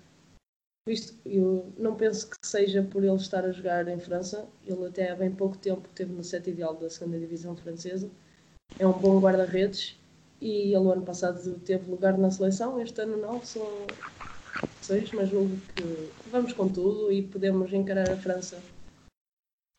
Visto 0.88 1.18
eu 1.25 1.74
não 1.78 1.96
penso 1.96 2.30
que 2.30 2.36
seja 2.46 2.84
por 2.84 3.04
ele 3.04 3.16
estar 3.16 3.46
a 3.46 3.52
jogar 3.52 3.88
em 3.88 4.00
França, 4.00 4.48
ele 4.66 4.86
até 4.86 5.12
há 5.12 5.16
bem 5.16 5.32
pouco 5.32 5.58
tempo 5.58 5.88
esteve 5.88 6.12
no 6.12 6.24
set 6.24 6.50
ideal 6.50 6.75
da 6.75 6.90
segunda 6.90 7.18
divisão 7.18 7.56
francesa, 7.56 8.12
é 8.78 8.86
um 8.86 8.92
bom 8.92 9.20
guarda-redes. 9.20 9.98
E 10.42 10.75
ele 10.75 10.92
ano 10.92 11.04
passado 11.04 11.58
teve 11.60 11.90
lugar 11.90 12.18
na 12.18 12.30
seleção, 12.30 12.82
este 12.82 13.00
ano 13.00 13.16
não, 13.16 13.42
são 13.46 13.66
seis, 14.82 15.10
mas 15.13 15.30
julgo 15.30 15.56
que 15.74 16.12
vamos 16.30 16.52
com 16.52 16.68
tudo 16.68 17.10
e 17.13 17.25
podemos 17.25 17.72
encarar 17.72 18.10
a 18.12 18.18
França 18.18 18.62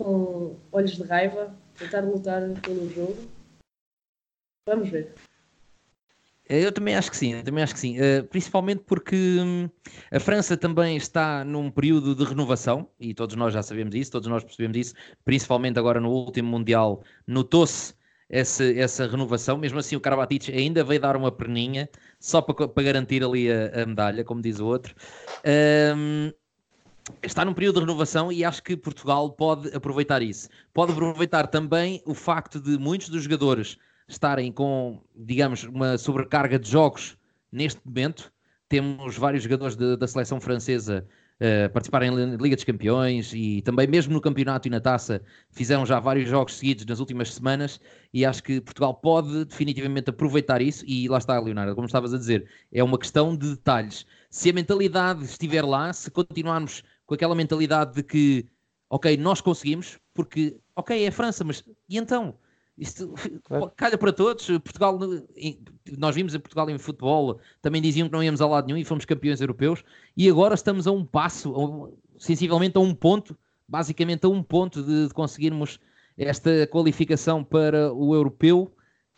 com 0.00 0.56
olhos 0.72 0.96
de 0.96 1.02
raiva, 1.02 1.54
tentar 1.78 2.00
lutar 2.00 2.40
pelo 2.62 2.88
jogo. 2.88 3.28
Vamos 4.66 4.88
ver. 4.88 5.14
Eu 6.48 6.70
também 6.70 6.94
acho 6.94 7.10
que 7.10 7.16
sim, 7.16 7.42
também 7.42 7.64
acho 7.64 7.72
que 7.72 7.80
sim. 7.80 7.96
Uh, 7.98 8.24
principalmente 8.24 8.82
porque 8.86 9.16
hum, 9.16 9.68
a 10.10 10.20
França 10.20 10.56
também 10.56 10.96
está 10.96 11.42
num 11.44 11.70
período 11.70 12.14
de 12.14 12.22
renovação, 12.24 12.88
e 13.00 13.14
todos 13.14 13.34
nós 13.34 13.54
já 13.54 13.62
sabemos 13.62 13.94
isso, 13.94 14.12
todos 14.12 14.28
nós 14.28 14.44
percebemos 14.44 14.76
isso, 14.76 14.94
principalmente 15.24 15.78
agora 15.78 16.00
no 16.00 16.10
último 16.10 16.50
Mundial, 16.50 17.02
notou-se 17.26 17.94
essa, 18.28 18.64
essa 18.64 19.06
renovação. 19.06 19.56
Mesmo 19.56 19.78
assim, 19.78 19.96
o 19.96 20.00
Karabatic 20.00 20.50
ainda 20.50 20.84
veio 20.84 21.00
dar 21.00 21.16
uma 21.16 21.32
perninha, 21.32 21.88
só 22.20 22.42
para, 22.42 22.68
para 22.68 22.82
garantir 22.82 23.24
ali 23.24 23.50
a, 23.50 23.82
a, 23.82 23.86
medalha, 23.86 24.24
como 24.24 24.42
diz 24.42 24.60
o 24.60 24.66
outro. 24.66 24.94
Um, 25.96 26.30
está 27.22 27.44
num 27.44 27.54
período 27.54 27.76
de 27.76 27.80
renovação 27.86 28.32
e 28.32 28.44
acho 28.44 28.62
que 28.62 28.76
Portugal 28.76 29.30
pode 29.30 29.74
aproveitar 29.74 30.22
isso. 30.22 30.48
Pode 30.72 30.92
aproveitar 30.92 31.46
também 31.46 32.02
o 32.04 32.14
facto 32.14 32.60
de 32.60 32.78
muitos 32.78 33.08
dos 33.08 33.22
jogadores 33.22 33.78
estarem 34.08 34.52
com, 34.52 35.00
digamos, 35.14 35.64
uma 35.64 35.98
sobrecarga 35.98 36.58
de 36.58 36.70
jogos 36.70 37.16
neste 37.50 37.80
momento. 37.84 38.32
Temos 38.68 39.16
vários 39.16 39.42
jogadores 39.42 39.76
de, 39.76 39.96
da 39.96 40.06
seleção 40.06 40.40
francesa 40.40 41.06
uh, 41.40 41.72
participarem 41.72 42.12
em 42.12 42.36
Liga 42.36 42.56
dos 42.56 42.64
Campeões 42.64 43.32
e 43.34 43.62
também 43.62 43.86
mesmo 43.86 44.12
no 44.12 44.20
campeonato 44.20 44.68
e 44.68 44.70
na 44.70 44.80
taça 44.80 45.22
fizeram 45.50 45.86
já 45.86 46.00
vários 46.00 46.28
jogos 46.28 46.56
seguidos 46.56 46.84
nas 46.86 46.98
últimas 47.00 47.32
semanas 47.32 47.80
e 48.12 48.24
acho 48.24 48.42
que 48.42 48.60
Portugal 48.60 48.94
pode 48.94 49.44
definitivamente 49.44 50.10
aproveitar 50.10 50.60
isso 50.60 50.84
e 50.86 51.08
lá 51.08 51.18
está, 51.18 51.38
Leonardo, 51.38 51.74
como 51.74 51.86
estavas 51.86 52.12
a 52.12 52.18
dizer, 52.18 52.48
é 52.72 52.82
uma 52.82 52.98
questão 52.98 53.36
de 53.36 53.50
detalhes. 53.50 54.06
Se 54.30 54.50
a 54.50 54.52
mentalidade 54.52 55.24
estiver 55.24 55.64
lá, 55.64 55.92
se 55.92 56.10
continuarmos 56.10 56.82
com 57.06 57.14
aquela 57.14 57.34
mentalidade 57.34 57.94
de 57.94 58.02
que 58.02 58.46
ok, 58.94 59.16
nós 59.16 59.40
conseguimos, 59.40 59.98
porque, 60.12 60.56
ok, 60.76 61.04
é 61.04 61.08
a 61.08 61.12
França, 61.12 61.42
mas 61.42 61.64
e 61.88 61.98
então? 61.98 62.38
Isto 62.76 63.14
calha 63.76 63.96
para 63.96 64.12
todos. 64.12 64.46
Portugal, 64.46 64.98
nós 65.96 66.14
vimos 66.14 66.34
em 66.34 66.40
Portugal 66.40 66.68
em 66.70 66.78
futebol, 66.78 67.38
também 67.62 67.80
diziam 67.80 68.08
que 68.08 68.12
não 68.12 68.22
íamos 68.22 68.40
a 68.40 68.46
lado 68.46 68.66
nenhum 68.66 68.78
e 68.78 68.84
fomos 68.84 69.04
campeões 69.04 69.40
europeus, 69.40 69.84
e 70.16 70.28
agora 70.28 70.54
estamos 70.54 70.86
a 70.86 70.92
um 70.92 71.04
passo, 71.04 71.54
a, 71.54 72.20
sensivelmente 72.20 72.76
a 72.76 72.80
um 72.80 72.94
ponto, 72.94 73.36
basicamente 73.68 74.26
a 74.26 74.28
um 74.28 74.42
ponto 74.42 74.82
de, 74.82 75.08
de 75.08 75.14
conseguirmos 75.14 75.78
esta 76.16 76.66
qualificação 76.68 77.42
para 77.42 77.92
o 77.92 78.14
europeu 78.14 78.72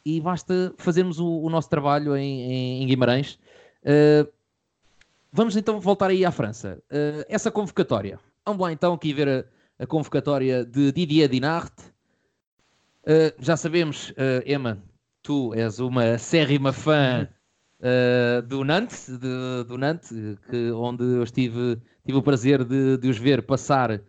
e 0.04 0.20
basta 0.20 0.72
fazermos 0.78 1.18
o, 1.18 1.42
o 1.42 1.50
nosso 1.50 1.68
trabalho 1.68 2.16
em, 2.16 2.82
em, 2.82 2.86
Guimarães. 2.86 3.38
Uh, 3.82 4.30
vamos 5.32 5.56
então 5.56 5.80
voltar 5.80 6.10
aí 6.10 6.24
à 6.24 6.30
França. 6.30 6.82
Uh, 6.90 7.24
essa 7.28 7.50
convocatória. 7.50 8.18
Vamos 8.44 8.62
lá 8.62 8.72
então 8.72 8.94
aqui 8.94 9.12
ver 9.12 9.28
a, 9.28 9.82
a 9.82 9.86
convocatória 9.86 10.64
de 10.64 10.92
Didier 10.92 11.28
Dinart. 11.28 11.72
Uh, 13.06 13.32
já 13.38 13.56
sabemos, 13.56 14.12
Emma, 14.44 14.82
tu 15.22 15.54
és 15.54 15.78
uma 15.78 16.14
acérrima 16.14 16.72
fã 16.72 17.28
do 18.48 18.64
Nantes, 18.64 19.08
de, 19.08 19.64
do 19.68 19.78
Nantes 19.78 20.10
que, 20.50 20.72
onde 20.72 21.04
eu 21.04 21.22
estive, 21.22 21.80
tive 22.04 22.18
o 22.18 22.22
prazer 22.22 22.64
de, 22.64 22.96
de 22.96 23.08
os 23.08 23.18
ver 23.18 23.42
passar 23.42 24.00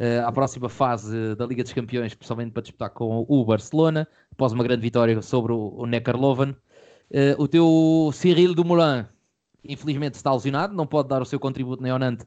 uh, 0.00 0.26
à 0.26 0.32
próxima 0.32 0.68
fase 0.68 1.34
da 1.34 1.46
Liga 1.46 1.62
dos 1.62 1.72
Campeões, 1.72 2.12
especialmente 2.12 2.52
para 2.52 2.62
disputar 2.62 2.90
com 2.90 3.24
o 3.28 3.44
Barcelona, 3.44 4.06
após 4.30 4.52
uma 4.52 4.64
grande 4.64 4.82
vitória 4.82 5.20
sobre 5.22 5.52
o, 5.52 5.74
o 5.76 5.86
Neckarloven. 5.86 6.50
Uh, 7.10 7.38
o 7.38 7.48
teu 7.48 8.10
Cyril 8.12 8.54
Dumoulin, 8.54 9.06
infelizmente, 9.64 10.14
está 10.14 10.32
lesionado, 10.32 10.74
não 10.74 10.86
pode 10.86 11.08
dar 11.08 11.22
o 11.22 11.26
seu 11.26 11.38
contributo 11.38 11.82
nem 11.82 11.92
ao 11.92 11.98
Nantes 11.98 12.26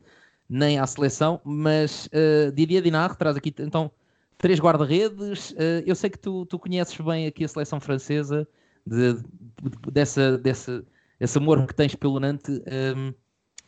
nem 0.51 0.79
à 0.79 0.88
seleção, 0.88 1.39
mas 1.43 2.07
uh, 2.07 2.51
Didier 2.51 2.81
Dinard 2.81 3.15
traz 3.17 3.38
aqui 3.38 3.53
então 3.59 3.91
três 4.39 4.60
guarda-redes. 4.60 5.51
Uh, 5.51 5.84
eu 5.86 5.93
sei 5.93 6.10
que 6.10 6.17
tu, 6.17 6.46
tu 6.46 6.58
conheces 6.58 6.98
bem 7.00 7.27
aqui 7.27 7.43
a 7.43 7.48
seleção 7.48 7.79
francesa, 7.79 8.48
de, 8.86 9.13
de, 9.13 9.91
dessa, 9.91 10.38
dessa, 10.38 10.84
esse 11.19 11.38
amor 11.38 11.67
que 11.67 11.75
tens 11.75 11.93
pelo 11.93 12.19
Nantes. 12.19 12.60
Um, 12.96 13.13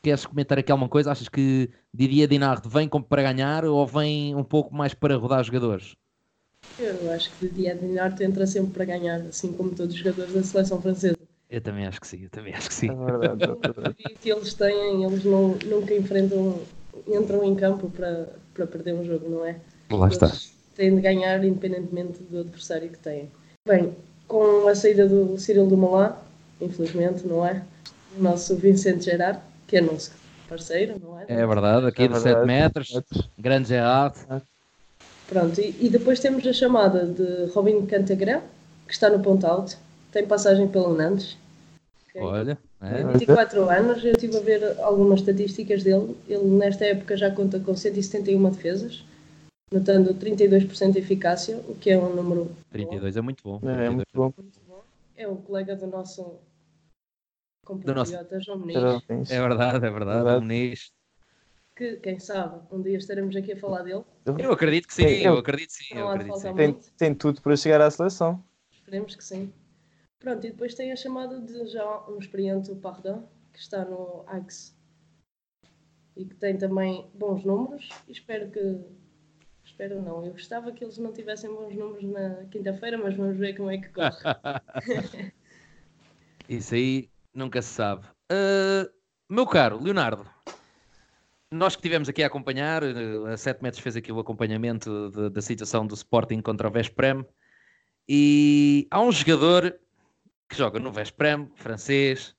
queres 0.02 0.26
comentar 0.26 0.58
aqui 0.58 0.72
alguma 0.72 0.90
coisa? 0.90 1.12
Achas 1.12 1.30
que 1.30 1.70
Didier 1.94 2.28
Dinard 2.28 2.68
vem 2.68 2.90
para 2.90 3.22
ganhar 3.22 3.66
ou 3.66 3.86
vem 3.86 4.34
um 4.34 4.44
pouco 4.44 4.74
mais 4.74 4.94
para 4.96 5.16
rodar 5.16 5.44
jogadores? 5.44 5.96
Eu 6.80 7.12
acho 7.12 7.32
que 7.32 7.48
Didier 7.48 7.78
Dinard 7.78 8.24
entra 8.24 8.48
sempre 8.48 8.72
para 8.74 8.86
ganhar, 8.86 9.22
assim 9.22 9.52
como 9.54 9.76
todos 9.76 9.94
os 9.94 10.00
jogadores 10.00 10.34
da 10.34 10.44
seleção 10.44 10.82
francesa. 10.82 11.18
Eu 11.50 11.60
também 11.60 11.86
acho 11.86 12.00
que 12.00 12.08
sim, 12.08 12.24
eu 12.24 12.30
também 12.30 12.54
acho 12.54 12.70
que 12.70 12.74
sim. 12.74 12.90
É 12.90 13.18
verdade, 13.18 13.44
é 13.44 14.14
que 14.16 14.30
eles 14.32 14.54
têm, 14.54 15.04
eles 15.04 15.26
não, 15.26 15.50
nunca 15.66 15.94
enfrentam, 15.94 16.62
entram 17.06 17.44
em 17.44 17.54
campo 17.56 17.90
para, 17.90 18.30
para 18.54 18.66
perder 18.66 18.94
um 18.94 19.04
jogo, 19.04 19.30
não 19.30 19.46
é? 19.46 19.60
Lá 19.90 20.08
eles 20.08 20.14
está. 20.14 20.61
Têm 20.76 20.96
de 20.96 21.02
ganhar 21.02 21.44
independentemente 21.44 22.24
do 22.24 22.40
adversário 22.40 22.90
que 22.90 23.00
têm. 23.00 23.30
Bem, 23.68 23.96
com 24.28 24.68
a 24.68 24.74
saída 24.74 25.08
do 25.08 25.38
Cyril 25.38 25.68
Dumoulin, 25.68 26.12
infelizmente, 26.62 27.28
não 27.28 27.46
é? 27.46 27.62
O 28.18 28.22
nosso 28.24 28.56
Vicente 28.56 29.06
Gerard, 29.06 29.40
que 29.68 29.78
é 29.78 29.82
nosso 29.82 30.12
parceiro, 30.48 30.96
não 31.02 31.20
é? 31.20 31.26
É 31.28 31.46
verdade, 31.46 31.88
aqui 31.88 32.04
é 32.04 32.08
de 32.08 32.20
7 32.20 32.46
metros, 32.46 33.02
grande 33.38 33.70
Gerard. 33.70 34.16
Pronto, 35.28 35.62
e, 35.62 35.76
e, 35.80 35.90
depois 35.90 36.20
temos 36.20 36.46
a 36.46 36.52
chamada 36.52 37.06
de 37.06 37.52
Robin 37.54 37.86
Cantagrão, 37.86 38.42
que 38.86 38.94
está 38.94 39.10
no 39.10 39.22
ponto 39.22 39.48
alto, 39.48 39.78
tem 40.12 40.26
passagem 40.26 40.68
pelo 40.68 40.94
Nantes. 40.94 41.38
Okay? 42.10 42.22
Olha, 42.22 42.58
é. 42.82 43.04
24 43.18 43.70
anos, 43.70 44.04
eu 44.04 44.12
estive 44.12 44.38
a 44.38 44.42
ver 44.42 44.76
algumas 44.80 45.22
estatísticas 45.22 45.84
dele. 45.84 46.16
Ele, 46.28 46.44
nesta 46.44 46.84
época, 46.84 47.16
já 47.16 47.32
conta 47.32 47.60
com 47.60 47.76
171 47.76 48.50
defesas, 48.50 49.06
notando 49.72 50.14
32% 50.14 50.92
de 50.92 51.00
eficácia, 51.00 51.58
o 51.68 51.76
que 51.76 51.90
é 51.90 51.98
um 51.98 52.14
número. 52.14 52.52
32 52.72 53.14
bom. 53.14 53.20
é 53.20 53.22
muito 53.22 53.44
bom. 53.44 53.70
É, 53.70 53.86
é 53.86 53.90
muito 53.90 54.10
bom. 54.14 54.34
É 55.16 55.28
o 55.28 55.38
colega 55.38 55.76
do 55.76 55.88
nosso 55.88 56.40
do 57.70 57.94
nosso... 57.94 58.12
João 58.42 58.60
Muniz. 58.60 59.32
É 59.32 59.40
verdade, 59.40 59.86
é 59.86 59.90
verdade, 59.90 60.30
é 60.30 60.40
Muniz. 60.40 60.92
Que, 61.76 61.96
quem 61.98 62.20
sabe, 62.20 62.60
um 62.70 62.82
dia 62.82 62.98
estaremos 62.98 63.34
aqui 63.36 63.54
a 63.54 63.58
falar 63.58 63.84
dele. 63.84 64.04
Eu 64.26 64.52
acredito 64.52 64.88
que 64.88 64.94
sim, 64.94 65.04
eu, 65.04 65.34
eu 65.34 65.38
acredito 65.38 65.72
sim. 65.72 65.96
Eu 65.96 66.10
acredito 66.10 66.38
sim. 66.38 66.54
Tem, 66.54 66.74
tem, 66.98 67.16
tudo 67.16 67.42
para 67.42 67.56
chegar 67.56 67.80
à 67.82 67.90
seleção. 67.90 68.44
Esperemos 68.74 69.16
que 69.16 69.24
sim. 69.24 69.54
Pronto, 70.20 70.46
e 70.46 70.52
depois 70.52 70.76
tem 70.76 70.92
a 70.92 70.96
chamada 70.96 71.40
de 71.40 71.68
já 71.68 72.06
um 72.10 72.20
experiente 72.20 72.76
Pardon, 72.76 73.28
que 73.54 73.60
está 73.60 73.86
no 73.86 74.24
Axe 74.28 74.74
e 76.16 76.26
que 76.26 76.36
tem 76.36 76.58
também 76.58 77.10
bons 77.14 77.44
números 77.44 77.90
e 78.08 78.12
espero 78.12 78.52
que 78.52 78.82
espero 79.82 80.02
não, 80.02 80.24
eu 80.24 80.32
gostava 80.32 80.72
que 80.72 80.84
eles 80.84 80.98
não 81.00 81.12
tivessem 81.12 81.50
bons 81.50 81.76
números 81.76 82.04
na 82.04 82.46
quinta-feira, 82.52 82.98
mas 83.00 83.16
vamos 83.16 83.38
ver 83.38 83.56
como 83.56 83.72
é 83.72 83.80
que 83.80 83.90
corre. 83.90 84.12
Isso 86.48 86.76
aí 86.76 87.10
Nunca 87.34 87.62
se 87.62 87.70
sabe. 87.70 88.06
Uh, 88.30 88.92
meu 89.30 89.48
caro 89.48 89.82
Leonardo, 89.82 90.30
nós 91.50 91.76
que 91.76 91.80
estivemos 91.80 92.10
aqui 92.10 92.22
a 92.22 92.28
acompanhar, 92.28 92.84
a 92.84 93.38
7 93.38 93.64
metros 93.64 93.82
fez 93.82 93.96
aqui 93.96 94.12
o 94.12 94.20
acompanhamento 94.20 95.10
de, 95.12 95.30
da 95.30 95.42
situação 95.42 95.88
do 95.88 95.96
Sporting 95.96 96.42
contra 96.42 96.68
o 96.68 96.72
Vesprem 96.72 97.26
e 98.08 98.86
há 98.92 99.02
um 99.02 99.14
jogador 99.14 99.80
que 100.50 100.58
joga 100.58 100.78
no 100.78 100.92
Vesprem, 100.92 101.50
francês, 101.56 102.36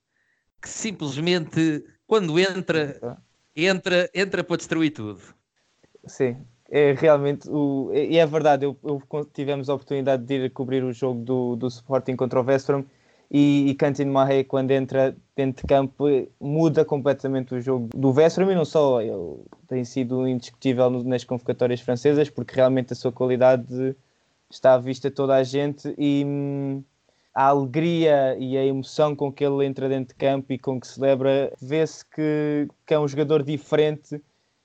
que 0.61 0.68
simplesmente 0.68 1.82
quando 2.06 2.38
entra, 2.38 3.18
entra, 3.56 4.11
entra 4.14 4.44
para 4.44 4.56
destruir 4.58 4.90
tudo. 4.90 5.22
Sim, 6.06 6.46
é 6.74 6.94
realmente 6.94 7.46
o, 7.50 7.90
e 7.92 8.16
é 8.16 8.24
verdade, 8.24 8.64
eu, 8.64 8.74
eu, 8.82 9.02
tivemos 9.26 9.68
a 9.68 9.74
oportunidade 9.74 10.24
de 10.24 10.46
ir 10.46 10.50
cobrir 10.50 10.82
o 10.82 10.90
jogo 10.90 11.22
do, 11.22 11.54
do 11.54 11.66
Sporting 11.68 12.16
contra 12.16 12.40
o 12.40 12.42
Vesprem 12.42 12.86
e, 13.30 13.68
e 13.68 13.74
Cantin 13.74 14.06
Marre, 14.06 14.42
quando 14.42 14.70
entra 14.70 15.14
dentro 15.36 15.60
de 15.60 15.68
campo, 15.68 16.06
muda 16.40 16.82
completamente 16.82 17.54
o 17.54 17.60
jogo 17.60 17.90
do 17.94 18.10
Vesper, 18.10 18.48
e 18.48 18.54
não 18.54 18.64
só, 18.64 19.02
ele 19.02 19.44
tem 19.68 19.84
sido 19.84 20.26
indiscutível 20.26 20.88
nas 21.04 21.24
convocatórias 21.24 21.82
francesas, 21.82 22.30
porque 22.30 22.54
realmente 22.56 22.94
a 22.94 22.96
sua 22.96 23.12
qualidade 23.12 23.94
está 24.50 24.72
à 24.72 24.78
vista 24.78 25.10
toda 25.10 25.34
a 25.34 25.42
gente 25.42 25.94
e 25.98 26.24
hum, 26.26 26.82
a 27.34 27.48
alegria 27.48 28.34
e 28.38 28.56
a 28.56 28.64
emoção 28.64 29.14
com 29.14 29.30
que 29.30 29.44
ele 29.44 29.66
entra 29.66 29.90
dentro 29.90 30.08
de 30.08 30.14
campo 30.14 30.54
e 30.54 30.58
com 30.58 30.80
que 30.80 30.86
celebra, 30.86 31.52
vê-se 31.60 32.02
que, 32.06 32.66
que 32.86 32.94
é 32.94 32.98
um 32.98 33.06
jogador 33.06 33.42
diferente 33.42 34.22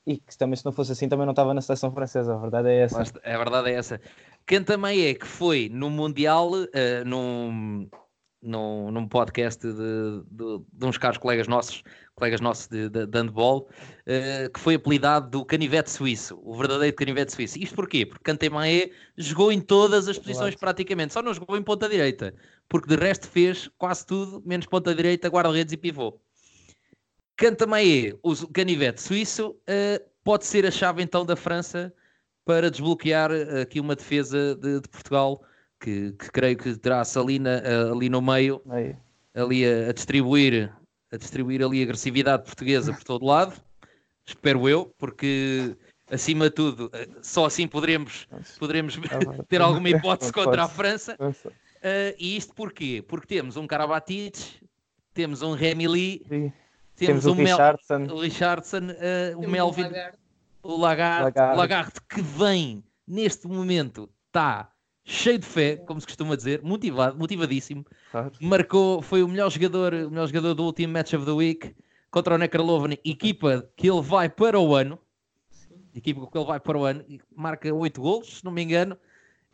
e 0.08 0.18
que 0.18 0.38
também 0.38 0.56
se 0.56 0.64
não 0.64 0.72
fosse 0.72 0.94
assim 0.94 1.10
também 1.10 1.26
não 1.26 1.34
estava 1.34 1.54
na 1.54 1.60
seleção 1.60 1.92
francesa, 1.92 2.34
a 2.34 2.38
verdade 2.38 2.70
é 2.70 2.78
essa. 2.78 3.02
A 3.02 3.38
verdade 3.38 3.70
é 3.70 3.74
essa. 3.74 4.00
Quem 4.46 4.64
também 4.64 5.06
é 5.06 5.14
que 5.14 5.28
foi 5.28 5.70
no 5.70 5.90
Mundial, 5.90 6.50
uh, 6.54 7.06
num, 7.06 7.90
num, 8.42 8.90
num 8.90 9.06
podcast 9.06 9.62
de, 9.62 9.74
de, 9.74 10.64
de, 10.72 10.86
uns 10.86 10.98
caros 10.98 11.18
colegas 11.18 11.50
nossos, 11.50 11.84
colegas 12.16 12.40
nossos 12.40 12.70
de, 12.70 12.88
de, 12.90 13.06
de 13.06 13.20
handball, 13.20 13.68
uh, 14.08 14.50
que 14.50 14.60
foi 14.62 14.76
apelidado 14.76 15.30
do 15.30 15.46
canivete 15.46 15.92
suíço, 15.92 16.40
o 16.42 16.56
verdadeiro 16.56 16.96
canivete 16.96 17.34
suíço. 17.34 17.60
Isto 17.60 17.76
porquê? 17.76 18.06
Porque 18.06 18.24
Cantemaé 18.24 18.92
jogou 19.18 19.52
em 19.52 19.60
todas 19.60 20.08
as 20.08 20.18
posições 20.18 20.56
claro. 20.56 20.60
praticamente, 20.60 21.12
só 21.12 21.22
não 21.22 21.34
jogou 21.34 21.58
em 21.58 21.64
ponta 21.64 21.90
direita, 21.90 22.34
porque 22.70 22.88
de 22.88 22.96
resto 22.96 23.28
fez 23.28 23.70
quase 23.78 24.06
tudo, 24.06 24.42
menos 24.46 24.68
ponta 24.68 24.96
direita, 24.96 25.28
guarda-redes 25.28 25.74
e 25.74 25.78
pivô. 25.78 26.18
Cantemaé, 27.38 28.14
o 28.24 28.36
canivete 28.48 29.00
suíço, 29.00 29.52
uh, 29.52 30.10
pode 30.24 30.44
ser 30.46 30.66
a 30.66 30.72
chave 30.72 31.04
então 31.04 31.24
da 31.24 31.36
França 31.36 31.94
para 32.44 32.72
desbloquear 32.72 33.30
eh, 33.32 33.62
aqui 33.62 33.80
uma 33.80 33.96
defesa 33.96 34.56
de, 34.56 34.80
de 34.80 34.88
Portugal 34.88 35.44
que, 35.80 36.14
que 36.14 36.32
creio 36.32 36.58
que 36.58 36.76
terá 36.78 37.02
a 37.02 37.06
Salina 37.06 37.62
uh, 37.62 37.94
ali 37.94 38.10
no 38.10 38.22
meio, 38.22 38.62
Aí. 38.70 38.96
ali 39.36 39.66
a, 39.66 39.90
a, 39.90 39.94
distribuir 39.94 40.74
a 41.12 41.18
distribuir 41.18 41.62
ali 41.62 41.82
a 41.82 41.84
agressividade 41.84 42.44
portuguesa 42.44 42.92
por 42.94 43.04
todo 43.04 43.26
lado, 43.26 43.62
espero 44.26 44.68
eu, 44.68 44.92
porque 44.98 45.76
acima 46.10 46.46
de 46.46 46.56
tudo, 46.56 46.90
só 47.22 47.46
assim 47.46 47.68
poderemos, 47.68 48.28
poderemos 48.58 48.98
ah, 49.12 49.44
ter 49.48 49.62
alguma 49.62 49.90
hipótese 49.90 50.32
contra 50.34 50.64
a 50.64 50.68
França. 50.68 51.16
Uh, 51.20 52.16
e 52.18 52.36
isto 52.36 52.56
porquê? 52.56 53.04
Porque 53.08 53.28
temos 53.28 53.58
um 53.58 53.68
Karabatic, 53.68 54.38
temos 55.14 55.42
um 55.42 55.54
Remy 55.54 55.88
Temos, 56.98 57.24
temos 57.24 57.26
um 57.28 57.34
Richardson, 57.44 58.00
Mel, 58.00 58.18
Richardson 58.18 58.78
uh, 58.78 59.38
o 59.38 59.48
Melvin, 59.48 59.84
o 60.64 60.76
Lagarde, 60.76 61.24
Lagarde. 61.26 61.58
Lagarde, 61.58 61.94
que 62.10 62.22
vem 62.22 62.84
neste 63.08 63.48
momento, 63.48 64.10
está 64.26 64.72
cheio 65.06 65.38
de 65.38 65.46
fé, 65.46 65.78
como 65.78 66.02
se 66.02 66.08
costuma 66.08 66.36
dizer, 66.36 66.62
motivado, 66.64 67.16
motivadíssimo. 67.18 67.86
Claro. 68.12 68.32
Marcou, 68.42 69.02
foi 69.04 69.22
o 69.22 69.28
melhor 69.28 69.52
jogador, 69.52 69.94
o 69.94 70.10
melhor 70.10 70.28
jogador 70.28 70.56
do 70.56 70.64
último 70.64 70.92
match 70.92 71.14
of 71.14 71.24
the 71.24 71.32
week 71.32 71.76
contra 72.10 72.34
o 72.34 72.38
Neckarloven, 72.38 72.98
equipa 73.06 73.70
que 73.76 73.90
ele 73.90 74.02
vai 74.02 74.28
para 74.28 74.60
o 74.60 74.76
ano. 74.76 75.00
Equipa 75.94 76.28
que 76.30 76.38
ele 76.38 76.46
vai 76.46 76.60
para 76.60 76.78
o 76.78 76.84
ano, 76.84 77.06
marca 77.36 77.72
8 77.74 78.02
golos, 78.02 78.40
se 78.40 78.46
não 78.46 78.52
me 78.52 78.64
engano. 78.64 78.98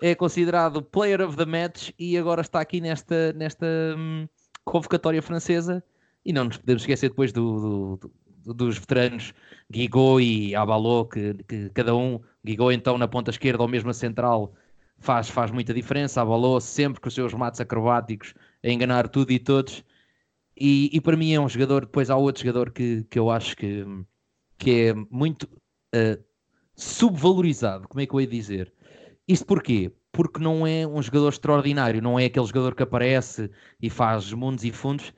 É 0.01 0.15
considerado 0.15 0.81
player 0.81 1.21
of 1.21 1.35
the 1.35 1.45
match 1.45 1.91
e 1.99 2.17
agora 2.17 2.41
está 2.41 2.61
aqui 2.61 2.79
nesta, 2.79 3.33
nesta 3.33 3.65
hum, 3.97 4.27
convocatória 4.63 5.21
francesa. 5.21 5.83
E 6.25 6.31
não 6.31 6.45
nos 6.45 6.57
podemos 6.57 6.83
esquecer 6.83 7.09
depois 7.09 7.31
do, 7.31 7.97
do, 7.97 7.97
do 7.97 8.53
dos 8.53 8.77
veteranos 8.77 9.33
Guigo 9.71 10.19
e 10.19 10.55
Abalô, 10.55 11.05
que, 11.05 11.33
que, 11.47 11.69
cada 11.69 11.95
um 11.95 12.19
Guigou 12.45 12.71
então 12.71 12.97
na 12.97 13.07
ponta 13.07 13.31
esquerda 13.31 13.63
ou 13.63 13.69
mesmo 13.69 13.89
a 13.89 13.93
central 13.93 14.53
faz, 14.99 15.29
faz 15.29 15.51
muita 15.51 15.73
diferença. 15.73 16.21
Abalou 16.21 16.59
sempre 16.59 16.99
com 16.99 17.07
os 17.07 17.13
seus 17.15 17.33
matos 17.33 17.61
acrobáticos 17.61 18.33
a 18.63 18.69
enganar 18.69 19.07
tudo 19.07 19.31
e 19.31 19.39
todos. 19.39 19.83
E, 20.57 20.89
e, 20.93 21.01
para 21.01 21.17
mim 21.17 21.33
é 21.33 21.39
um 21.39 21.49
jogador. 21.49 21.85
Depois 21.85 22.09
há 22.09 22.15
outro 22.15 22.43
jogador 22.43 22.71
que, 22.71 23.03
que 23.09 23.17
eu 23.17 23.29
acho 23.29 23.55
que, 23.55 23.85
que 24.57 24.87
é 24.87 24.93
muito 25.09 25.43
uh, 25.43 26.21
subvalorizado. 26.75 27.87
Como 27.87 28.01
é 28.01 28.05
que 28.05 28.13
eu 28.13 28.21
ia 28.21 28.27
dizer? 28.27 28.73
Isto 29.27 29.45
porquê? 29.45 29.91
Porque 30.11 30.39
não 30.39 30.67
é 30.67 30.85
um 30.85 31.01
jogador 31.01 31.29
extraordinário, 31.29 32.01
não 32.01 32.19
é 32.19 32.25
aquele 32.25 32.45
jogador 32.45 32.75
que 32.75 32.83
aparece 32.83 33.49
e 33.81 33.89
faz 33.89 34.31
mundos 34.31 34.63
e 34.63 34.71
fundos, 34.71 35.11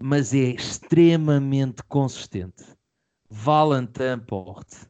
mas 0.00 0.32
é 0.34 0.50
extremamente 0.50 1.82
consistente. 1.84 2.64
Valentin 3.28 4.18
Porte 4.26 4.88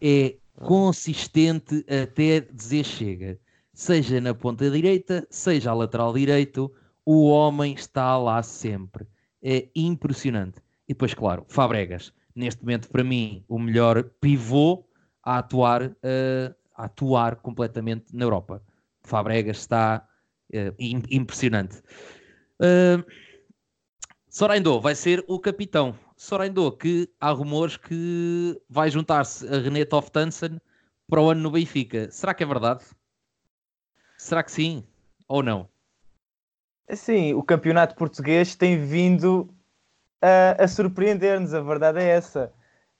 é 0.00 0.36
consistente 0.56 1.84
até 1.88 2.40
dizer 2.40 2.84
chega. 2.84 3.38
Seja 3.72 4.20
na 4.20 4.34
ponta 4.34 4.70
direita, 4.70 5.26
seja 5.30 5.70
a 5.70 5.74
lateral 5.74 6.12
direito, 6.12 6.72
o 7.04 7.28
homem 7.28 7.74
está 7.74 8.16
lá 8.16 8.42
sempre. 8.42 9.06
É 9.42 9.68
impressionante. 9.74 10.60
E 10.88 10.94
depois, 10.94 11.14
claro, 11.14 11.44
Fabregas, 11.48 12.12
neste 12.34 12.62
momento, 12.62 12.88
para 12.88 13.04
mim, 13.04 13.44
o 13.48 13.58
melhor 13.58 14.02
pivô 14.20 14.84
a 15.22 15.38
atuar, 15.38 15.84
uh, 15.84 16.54
a 16.74 16.84
atuar 16.84 17.36
completamente 17.36 18.14
na 18.14 18.24
Europa. 18.24 18.62
Fabregas 19.02 19.58
está 19.58 20.06
uh, 20.52 20.74
impressionante. 20.78 21.82
Uh, 22.60 23.04
Soraindo 24.34 24.80
vai 24.80 24.94
ser 24.94 25.22
o 25.28 25.38
capitão. 25.38 25.94
Soraindo, 26.16 26.72
que 26.72 27.06
há 27.20 27.30
rumores 27.32 27.76
que 27.76 28.58
vai 28.66 28.88
juntar-se 28.88 29.46
a 29.46 29.58
René 29.58 29.84
Toftansen 29.84 30.58
para 31.06 31.20
o 31.20 31.28
ano 31.28 31.42
no 31.42 31.50
Benfica. 31.50 32.10
Será 32.10 32.32
que 32.32 32.42
é 32.42 32.46
verdade? 32.46 32.82
Será 34.16 34.42
que 34.42 34.50
sim 34.50 34.86
ou 35.28 35.42
não? 35.42 35.68
Sim, 36.94 37.34
o 37.34 37.42
campeonato 37.42 37.94
português 37.94 38.56
tem 38.56 38.82
vindo 38.82 39.54
a, 40.22 40.64
a 40.64 40.66
surpreender-nos, 40.66 41.52
a 41.52 41.60
verdade 41.60 42.00
é 42.00 42.08
essa. 42.08 42.50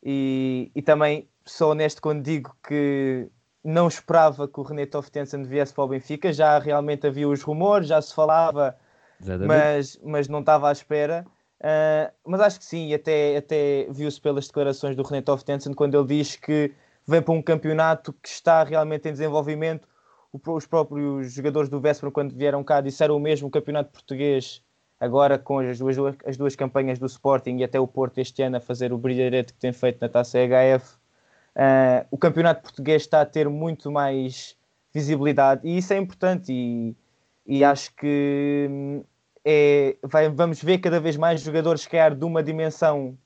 E, 0.03 0.71
e, 0.75 0.83
também 0.83 1.31
sou 1.47 1.71
honesto 1.71 2.03
quando 2.03 2.23
digo 2.23 2.55
que 2.63 3.27
não 3.65 3.89
esperava 3.89 4.47
que 4.47 4.61
o 4.61 4.63
René 4.63 4.85
Toftensen 4.85 5.45
viesse 5.45 5.73
para 5.73 5.85
o 5.85 5.89
Benfica, 5.89 6.31
já 6.31 6.59
realmente 6.59 7.07
havia 7.07 7.27
os 7.27 7.41
rumores, 7.41 7.89
já 7.89 8.03
se 8.03 8.15
falava, 8.15 8.77
mas, 9.47 9.99
mas 10.03 10.29
não 10.29 10.41
estava 10.41 10.69
à 10.69 10.73
espera. 10.73 11.25
Uh, 11.61 12.13
mas 12.27 12.41
acho 12.41 12.59
que 12.59 12.65
sim, 12.65 12.93
até, 12.93 13.37
até 13.37 13.87
viu-se 13.91 14.21
pelas 14.21 14.49
declarações 14.49 14.97
do 14.97 15.03
René 15.05 15.23
Toftensen 15.23 15.73
quando 15.75 15.97
ele 15.97 16.09
diz 16.09 16.35
que 16.35 16.73
vem 17.07 17.23
para 17.23 17.35
um 17.35 17.41
campeonato 17.41 18.13
que 18.15 18.29
está 18.29 18.65
realmente 18.65 19.09
em 19.09 19.13
desenvolvimento 19.13 19.87
os 20.47 20.67
próprios 20.67 21.33
jogadores 21.33 21.69
do 21.69 21.81
Véspera, 21.81 22.11
quando 22.11 22.35
vieram 22.35 22.65
cá, 22.65 22.81
disseram 22.81 23.17
o 23.17 23.21
mesmo. 23.21 23.49
O 23.49 23.51
campeonato 23.51 23.93
português, 23.93 24.63
agora 24.99 25.39
com 25.39 25.59
as 25.59 25.79
duas, 25.79 25.97
as 26.25 26.37
duas 26.37 26.57
campanhas 26.57 26.99
do 26.99 27.07
Sporting 27.07 27.59
e 27.59 27.65
até 27.65 27.79
o 27.79 27.87
Porto 27.87 28.19
este 28.19 28.43
ano 28.43 28.57
a 28.57 28.61
fazer 28.61 28.93
o 28.93 28.99
brilharete 28.99 29.53
que 29.53 29.59
tem 29.59 29.73
feito 29.73 30.01
na 30.01 30.09
taça 30.09 30.39
HF, 30.39 30.95
uh, 30.95 30.99
eh, 31.55 32.07
o 32.11 32.17
campeonato 32.17 32.63
português 32.63 33.03
está 33.03 33.21
a 33.21 33.27
ter 33.27 33.49
muito 33.49 33.91
mais 33.91 34.57
visibilidade 34.93 35.61
e 35.65 35.77
isso 35.77 35.93
é 35.93 35.99
importante. 35.99 36.51
E, 36.51 36.97
e 37.47 37.63
acho 37.63 37.95
que 37.95 38.67
hum, 38.71 39.05
é, 39.45 39.97
vai, 40.03 40.29
vamos 40.29 40.63
ver 40.63 40.79
cada 40.79 41.01
vez 41.01 41.17
mais 41.17 41.41
jogadores 41.41 41.87
cair 41.87 42.15
de 42.15 42.25
uma 42.25 42.43
dimensão 42.43 43.19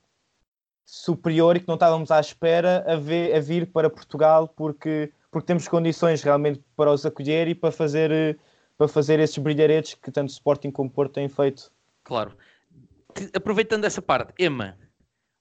superior 0.85 1.57
e 1.57 1.61
que 1.61 1.69
não 1.69 1.75
estávamos 1.75 2.11
à 2.11 2.21
espera 2.21 2.85
a, 2.87 2.97
ver, 2.97 3.35
a 3.35 3.41
vir 3.41 3.67
para 3.67 3.91
Portugal 3.91 4.49
porque 4.49 5.13
porque 5.37 5.49
temos 5.49 5.69
condições 5.69 6.23
realmente 6.23 6.65
para 6.75 6.91
os 6.91 7.05
acolher 7.05 7.47
e 7.47 7.55
para 7.55 7.71
fazer, 7.71 8.39
para 8.79 8.89
fazer 8.89 9.21
esses 9.21 9.37
brilharetes 9.37 9.93
que 9.93 10.11
tanto 10.11 10.31
Sporting 10.31 10.71
como 10.71 10.89
Porto 10.89 11.13
têm 11.13 11.29
feito. 11.29 11.71
Claro. 12.05 12.35
Aproveitando 13.35 13.85
essa 13.85 14.00
parte, 14.00 14.33
Emma, 14.39 14.79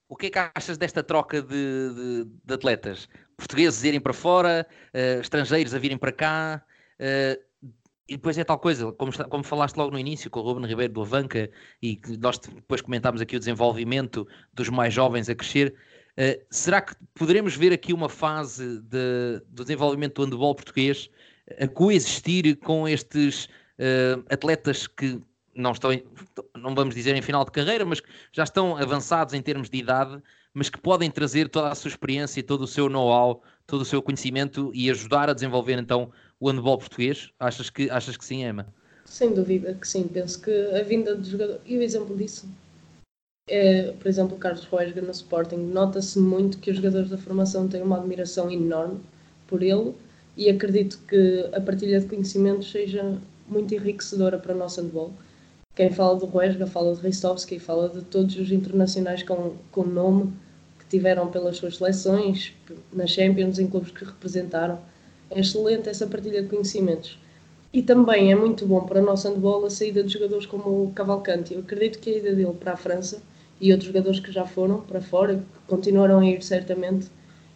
o 0.09 0.17
que 0.17 0.25
é 0.25 0.29
que 0.29 0.51
achas 0.53 0.77
desta 0.77 1.01
troca 1.01 1.41
de, 1.41 1.47
de, 1.47 2.27
de 2.43 2.53
atletas? 2.53 3.07
Portugueses 3.37 3.85
irem 3.85 4.01
para 4.01 4.11
fora, 4.11 4.67
uh, 4.93 5.21
estrangeiros 5.21 5.73
a 5.73 5.79
virem 5.79 5.97
para 5.97 6.11
cá, 6.11 6.61
uh, 6.99 7.43
e 8.07 8.15
depois 8.15 8.37
é 8.37 8.43
tal 8.43 8.59
coisa, 8.59 8.91
como, 8.93 9.11
como 9.29 9.43
falaste 9.43 9.75
logo 9.77 9.91
no 9.91 9.99
início 9.99 10.29
com 10.29 10.39
o 10.39 10.43
Ruben 10.43 10.67
Ribeiro 10.67 10.93
do 10.93 11.01
Avanca, 11.01 11.49
e 11.81 11.99
nós 12.19 12.37
depois 12.37 12.81
comentámos 12.81 13.19
aqui 13.19 13.35
o 13.35 13.39
desenvolvimento 13.39 14.27
dos 14.53 14.69
mais 14.69 14.93
jovens 14.93 15.27
a 15.27 15.35
crescer. 15.35 15.73
Uh, 16.11 16.41
será 16.49 16.81
que 16.81 16.95
poderemos 17.13 17.55
ver 17.55 17.73
aqui 17.73 17.93
uma 17.93 18.07
fase 18.07 18.79
de, 18.81 19.41
do 19.47 19.63
desenvolvimento 19.63 20.15
do 20.15 20.23
handball 20.23 20.55
português 20.55 21.09
a 21.59 21.67
coexistir 21.67 22.57
com 22.57 22.87
estes 22.87 23.45
uh, 23.45 24.23
atletas 24.29 24.87
que 24.87 25.19
não 25.55 25.71
estão, 25.71 25.91
não 26.55 26.75
vamos 26.75 26.93
dizer 26.93 27.15
em 27.15 27.21
final 27.21 27.43
de 27.43 27.51
carreira, 27.51 27.85
mas 27.85 28.01
já 28.31 28.43
estão 28.43 28.77
avançados 28.77 29.33
em 29.33 29.41
termos 29.41 29.69
de 29.69 29.77
idade, 29.77 30.21
mas 30.53 30.69
que 30.69 30.77
podem 30.79 31.09
trazer 31.09 31.49
toda 31.49 31.69
a 31.69 31.75
sua 31.75 31.89
experiência, 31.89 32.43
todo 32.43 32.61
o 32.61 32.67
seu 32.67 32.89
know-how, 32.89 33.41
todo 33.65 33.81
o 33.81 33.85
seu 33.85 34.01
conhecimento 34.01 34.71
e 34.73 34.89
ajudar 34.89 35.29
a 35.29 35.33
desenvolver 35.33 35.77
então 35.79 36.11
o 36.39 36.49
handball 36.49 36.77
português? 36.77 37.29
Achas 37.39 37.69
que, 37.69 37.89
achas 37.89 38.17
que 38.17 38.25
sim, 38.25 38.43
Emma? 38.43 38.67
Sem 39.05 39.33
dúvida 39.33 39.73
que 39.73 39.87
sim. 39.87 40.07
Penso 40.07 40.41
que 40.41 40.51
a 40.51 40.83
vinda 40.83 41.15
de 41.15 41.29
jogador 41.29 41.61
e 41.65 41.77
o 41.77 41.81
exemplo 41.81 42.15
disso 42.15 42.47
é, 43.47 43.91
por 43.91 44.07
exemplo, 44.07 44.35
o 44.35 44.39
Carlos 44.39 44.65
Roesga 44.65 45.01
no 45.01 45.11
Sporting, 45.11 45.57
nota-se 45.57 46.17
muito 46.17 46.57
que 46.57 46.71
os 46.71 46.77
jogadores 46.77 47.09
da 47.09 47.17
formação 47.17 47.67
têm 47.67 47.83
uma 47.83 47.97
admiração 47.97 48.49
enorme 48.49 48.99
por 49.45 49.61
ele 49.61 49.93
e 50.35 50.49
acredito 50.49 50.99
que 51.07 51.47
a 51.53 51.61
partilha 51.61 51.99
de 51.99 52.07
conhecimentos 52.07 52.71
seja 52.71 53.19
muito 53.47 53.73
enriquecedora 53.75 54.39
para 54.39 54.55
o 54.55 54.57
nosso 54.57 54.81
handball. 54.81 55.13
Quem 55.75 55.91
fala 55.91 56.17
do 56.17 56.25
Roesga 56.25 56.65
fala 56.65 56.95
de 56.95 57.01
Ristovski, 57.01 57.59
fala 57.59 57.87
de 57.89 58.01
todos 58.01 58.35
os 58.35 58.51
internacionais 58.51 59.21
com, 59.21 59.55
com 59.71 59.83
nome 59.83 60.33
que 60.79 60.85
tiveram 60.87 61.29
pelas 61.29 61.57
suas 61.57 61.77
seleções, 61.77 62.51
nas 62.91 63.11
Champions, 63.11 63.59
em 63.59 63.67
clubes 63.67 63.91
que 63.91 64.05
representaram. 64.05 64.79
É 65.29 65.39
excelente 65.39 65.89
essa 65.89 66.07
partilha 66.07 66.41
de 66.41 66.49
conhecimentos. 66.49 67.17
E 67.73 67.81
também 67.81 68.31
é 68.31 68.35
muito 68.35 68.65
bom 68.65 68.81
para 68.81 69.01
o 69.01 69.05
nosso 69.05 69.27
handball 69.27 69.65
a 69.65 69.69
saída 69.69 70.01
de 70.01 70.13
jogadores 70.13 70.45
como 70.45 70.85
o 70.85 70.91
Cavalcante. 70.93 71.53
Eu 71.53 71.59
acredito 71.59 71.99
que 71.99 72.09
a 72.09 72.17
ida 72.17 72.33
dele 72.33 72.53
para 72.53 72.73
a 72.73 72.77
França 72.77 73.21
e 73.59 73.71
outros 73.71 73.87
jogadores 73.87 74.19
que 74.19 74.31
já 74.31 74.45
foram 74.45 74.81
para 74.81 75.01
fora, 75.01 75.35
que 75.35 75.43
continuarão 75.67 76.19
a 76.19 76.25
ir 76.25 76.41
certamente, 76.41 77.07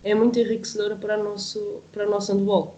é 0.03 0.13
muito 0.13 0.39
enriquecedora 0.39 0.95
para, 0.95 1.19
o 1.19 1.23
nosso, 1.23 1.81
para 1.91 2.07
o 2.07 2.09
nosso 2.09 2.33
handball. 2.33 2.75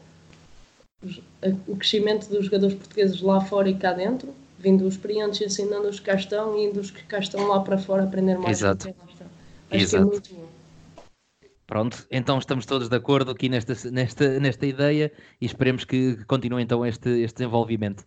O 1.68 1.76
crescimento 1.76 2.30
dos 2.30 2.46
jogadores 2.46 2.76
portugueses 2.76 3.22
lá 3.22 3.42
fora 3.42 3.70
e 3.70 3.76
cá 3.76 3.94
dentro, 3.94 4.30
vindo 4.60 4.86
os 4.86 4.94
experientes 4.94 5.42
ensinando 5.42 5.88
os 5.88 6.00
que 6.00 6.06
cá 6.06 6.16
estão 6.16 6.60
e 6.60 6.72
dos 6.72 6.92
que 6.92 7.04
cá 7.04 7.18
estão 7.18 7.48
lá 7.48 7.60
para 7.62 7.78
fora 7.78 8.04
aprender 8.04 8.38
mais. 8.38 8.60
Exato. 8.60 8.88
Acho 9.72 9.82
Exato. 9.82 9.90
que 9.90 9.96
é 9.96 10.12
muito 10.12 10.36
bom. 10.36 10.61
Pronto, 11.72 12.06
então 12.12 12.38
estamos 12.38 12.66
todos 12.66 12.90
de 12.90 12.96
acordo 12.98 13.32
aqui 13.32 13.48
nesta, 13.48 13.74
nesta, 13.92 14.38
nesta 14.42 14.66
ideia 14.66 15.10
e 15.40 15.46
esperemos 15.46 15.86
que 15.86 16.22
continue 16.26 16.62
então 16.62 16.86
este, 16.86 17.08
este 17.22 17.38
desenvolvimento. 17.38 18.04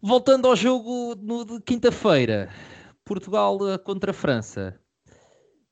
Voltando 0.00 0.48
ao 0.48 0.56
jogo 0.56 1.14
no, 1.14 1.44
de 1.44 1.60
quinta-feira, 1.60 2.48
Portugal 3.04 3.58
eh, 3.68 3.76
contra 3.76 4.12
a 4.12 4.14
França. 4.14 4.80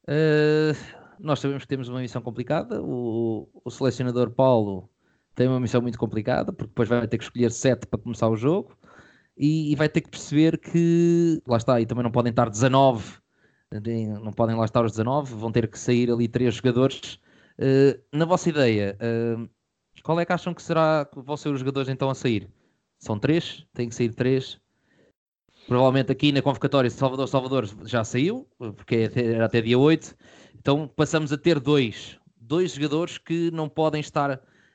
Uh, 0.07 0.77
nós 1.19 1.41
sabemos 1.41 1.63
que 1.63 1.69
temos 1.69 1.89
uma 1.89 2.01
missão 2.01 2.21
complicada. 2.21 2.83
O, 2.83 3.49
o, 3.65 3.71
selecionador 3.71 4.31
Paulo 4.31 4.91
tem 5.35 5.49
uma 5.49 5.61
missão 5.61 5.81
muito 5.81 5.99
complicada, 5.99 6.53
porque 6.53 6.69
depois 6.69 6.91
vai 6.91 7.09
ter 7.09 7.17
que 7.17 7.25
escolher 7.25 7.51
sete 7.53 7.87
para 7.87 7.99
começar 7.99 8.29
o 8.29 8.37
jogo 8.37 8.77
e, 9.35 9.73
e 9.73 9.77
vai 9.77 9.89
ter 9.89 10.03
que 10.03 10.11
perceber 10.11 10.59
que 10.59 11.41
lá 11.49 11.57
está, 11.57 11.81
e 11.81 11.87
também 11.87 12.05
não 12.05 12.11
podem 12.11 12.29
estar 12.29 12.51
19, 12.51 13.24
não 14.21 14.33
podem 14.33 14.57
lá 14.57 14.65
estar 14.65 14.85
os 14.85 14.93
19, 14.93 15.35
vão 15.35 15.51
ter 15.51 15.69
que 15.69 15.79
sair 15.79 16.11
ali 16.11 16.29
três 16.29 16.55
jogadores. 16.55 17.19
Uh, 17.59 18.01
na 18.13 18.25
vossa 18.25 18.49
ideia, 18.49 18.97
uh, 19.01 19.49
qual 20.03 20.19
é 20.21 20.25
que 20.25 20.33
acham 20.33 20.55
que 20.55 20.63
será 20.63 21.09
que 21.13 21.21
vão 21.21 21.37
ser 21.37 21.49
os 21.49 21.61
jogadores 21.61 21.89
então 21.89 22.11
a 22.11 22.15
sair? 22.15 22.49
São 22.99 23.19
três? 23.19 23.67
Tem 23.73 23.89
que 23.89 23.95
sair 23.95 24.13
três? 24.15 24.61
Provavelmente 25.67 26.13
aqui 26.13 26.31
na 26.31 26.43
convocatória 26.43 26.91
Salvador 26.91 27.27
Salvador 27.27 27.69
já 27.85 28.05
saiu, 28.05 28.47
porque 28.59 29.11
era 29.15 29.47
até 29.47 29.61
dia 29.63 29.79
8. 29.79 30.15
Então 30.59 30.87
passamos 30.89 31.33
a 31.33 31.39
ter 31.39 31.59
dois, 31.59 32.19
dois 32.37 32.75
jogadores 32.75 33.19
que 33.19 33.51
não 33.51 33.69
podem 33.69 34.01
estar 34.01 34.31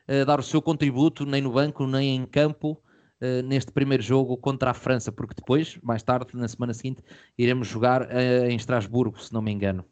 a 0.07 0.23
dar 0.25 0.39
o 0.39 0.43
seu 0.43 0.61
contributo 0.61 1.25
nem 1.25 1.41
no 1.41 1.51
banco, 1.51 1.85
nem 1.85 2.15
em 2.15 2.25
campo 2.25 2.81
uh, 3.21 3.41
neste 3.43 3.71
primeiro 3.71 4.03
jogo 4.03 4.37
contra 4.37 4.71
a 4.71 4.73
França, 4.73 5.11
porque 5.11 5.33
depois, 5.35 5.77
mais 5.81 6.03
tarde, 6.03 6.29
na 6.33 6.47
semana 6.47 6.73
seguinte, 6.73 7.01
iremos 7.37 7.67
jogar 7.67 8.03
uh, 8.03 8.45
em 8.49 8.55
Estrasburgo, 8.55 9.21
se 9.21 9.33
não 9.33 9.41
me 9.41 9.51
engano. 9.51 9.85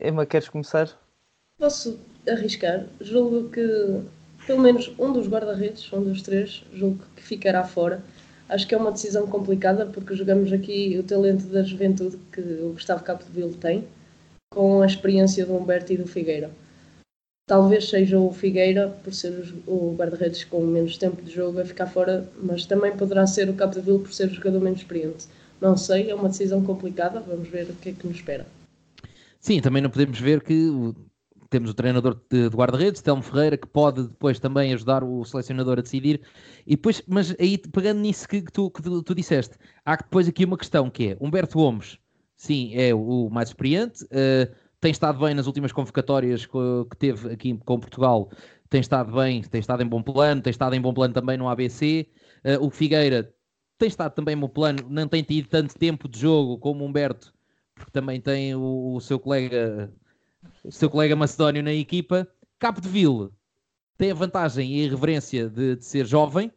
Emma, 0.00 0.24
queres 0.24 0.48
começar? 0.48 0.96
Posso 1.58 1.98
arriscar. 2.28 2.86
Julgo 3.00 3.50
que 3.50 4.02
pelo 4.46 4.60
menos 4.60 4.92
um 4.98 5.12
dos 5.12 5.28
guarda-redes, 5.28 5.92
um 5.92 6.02
dos 6.02 6.22
três, 6.22 6.64
julgo 6.72 7.04
que 7.16 7.22
ficará 7.22 7.64
fora 7.64 8.02
Acho 8.48 8.66
que 8.66 8.74
é 8.74 8.78
uma 8.78 8.90
decisão 8.90 9.26
complicada 9.26 9.84
porque 9.84 10.14
jogamos 10.14 10.52
aqui 10.52 10.96
o 10.98 11.02
talento 11.02 11.44
da 11.46 11.62
juventude 11.62 12.18
que 12.32 12.40
o 12.40 12.72
Gustavo 12.72 13.04
Capdeville 13.04 13.54
tem 13.54 13.86
com 14.50 14.80
a 14.80 14.86
experiência 14.86 15.44
do 15.44 15.54
Humberto 15.54 15.92
e 15.92 15.98
do 15.98 16.06
Figueira. 16.06 16.50
Talvez 17.48 17.88
seja 17.88 18.18
o 18.18 18.30
Figueira, 18.30 18.88
por 19.02 19.14
ser 19.14 19.54
o 19.66 19.94
guarda-redes 19.96 20.44
com 20.44 20.60
menos 20.66 20.98
tempo 20.98 21.22
de 21.22 21.32
jogo, 21.32 21.58
a 21.58 21.64
ficar 21.64 21.86
fora, 21.86 22.30
mas 22.42 22.66
também 22.66 22.94
poderá 22.94 23.26
ser 23.26 23.48
o 23.48 23.54
Capdeville 23.54 24.00
por 24.00 24.12
ser 24.12 24.26
o 24.26 24.34
jogador 24.34 24.60
menos 24.60 24.80
experiente. 24.80 25.26
Não 25.58 25.74
sei, 25.74 26.10
é 26.10 26.14
uma 26.14 26.28
decisão 26.28 26.62
complicada, 26.62 27.20
vamos 27.20 27.48
ver 27.48 27.70
o 27.70 27.72
que 27.72 27.88
é 27.88 27.92
que 27.92 28.06
nos 28.06 28.16
espera. 28.16 28.46
Sim, 29.40 29.62
também 29.62 29.82
não 29.82 29.88
podemos 29.88 30.20
ver 30.20 30.42
que 30.42 30.70
temos 31.48 31.70
o 31.70 31.74
treinador 31.74 32.20
de, 32.30 32.50
de 32.50 32.54
guarda-redes, 32.54 33.00
Telmo 33.00 33.22
Ferreira, 33.22 33.56
que 33.56 33.66
pode 33.66 34.02
depois 34.02 34.38
também 34.38 34.74
ajudar 34.74 35.02
o 35.02 35.24
selecionador 35.24 35.78
a 35.78 35.82
decidir. 35.82 36.20
E 36.66 36.76
depois, 36.76 37.02
mas 37.06 37.34
aí 37.40 37.56
pegando 37.56 38.00
nisso 38.00 38.28
que, 38.28 38.42
que, 38.42 38.52
tu, 38.52 38.70
que 38.70 38.82
tu, 38.82 39.02
tu, 39.02 39.14
disseste, 39.14 39.56
há 39.86 39.96
depois 39.96 40.28
aqui 40.28 40.44
uma 40.44 40.58
questão 40.58 40.90
que 40.90 41.12
é 41.12 41.16
Humberto 41.18 41.56
Gomes, 41.56 41.98
sim, 42.36 42.74
é 42.74 42.94
o 42.94 43.30
mais 43.30 43.48
experiente. 43.48 44.04
Uh, 44.04 44.67
tem 44.80 44.90
estado 44.90 45.18
bem 45.18 45.34
nas 45.34 45.46
últimas 45.46 45.72
convocatórias 45.72 46.46
que 46.46 46.96
teve 46.98 47.32
aqui 47.32 47.56
com 47.64 47.80
Portugal, 47.80 48.30
tem 48.70 48.80
estado 48.80 49.12
bem, 49.12 49.42
tem 49.42 49.60
estado 49.60 49.82
em 49.82 49.86
bom 49.86 50.02
plano, 50.02 50.40
tem 50.40 50.50
estado 50.50 50.74
em 50.74 50.80
bom 50.80 50.92
plano 50.92 51.14
também 51.14 51.36
no 51.36 51.48
ABC. 51.48 52.06
Uh, 52.44 52.48
eh, 52.48 52.58
o 52.58 52.70
Figueira 52.70 53.34
tem 53.78 53.88
estado 53.88 54.14
também 54.14 54.34
em 54.34 54.38
bom 54.38 54.48
plano, 54.48 54.78
não 54.88 55.08
tem 55.08 55.22
tido 55.22 55.48
tanto 55.48 55.74
tempo 55.74 56.08
de 56.08 56.20
jogo 56.20 56.58
como 56.58 56.84
o 56.84 56.86
Humberto, 56.86 57.32
porque 57.74 57.90
também 57.90 58.20
tem 58.20 58.54
o, 58.54 58.94
o 58.94 59.00
seu 59.00 59.18
colega 59.18 59.92
o 60.64 60.72
seu 60.72 60.90
colega 60.90 61.16
macedónio 61.16 61.62
na 61.62 61.72
equipa. 61.72 62.28
Capo 62.58 62.80
de 62.80 62.88
Ville 62.88 63.30
tem 63.96 64.10
a 64.10 64.14
vantagem 64.14 64.76
e 64.76 64.82
a 64.82 64.84
irreverência 64.84 65.48
de, 65.48 65.76
de 65.76 65.84
ser 65.84 66.06
jovem, 66.06 66.52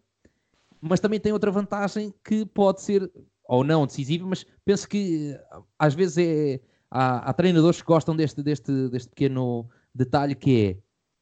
mas 0.80 1.00
também 1.00 1.20
tem 1.20 1.32
outra 1.32 1.52
vantagem 1.52 2.14
que 2.24 2.46
pode 2.46 2.82
ser 2.82 3.12
ou 3.46 3.64
não 3.64 3.86
decisiva, 3.86 4.26
mas 4.26 4.46
penso 4.64 4.88
que 4.88 5.38
às 5.78 5.94
vezes 5.94 6.18
é 6.18 6.62
há, 6.92 7.30
há 7.30 7.34
treinadores 7.34 7.82
que 7.82 7.88
gostam 7.88 8.16
deste, 8.16 8.44
deste, 8.44 8.90
deste 8.90 9.10
pequeno 9.10 9.68
detalhe 9.96 10.36
que 10.36 10.78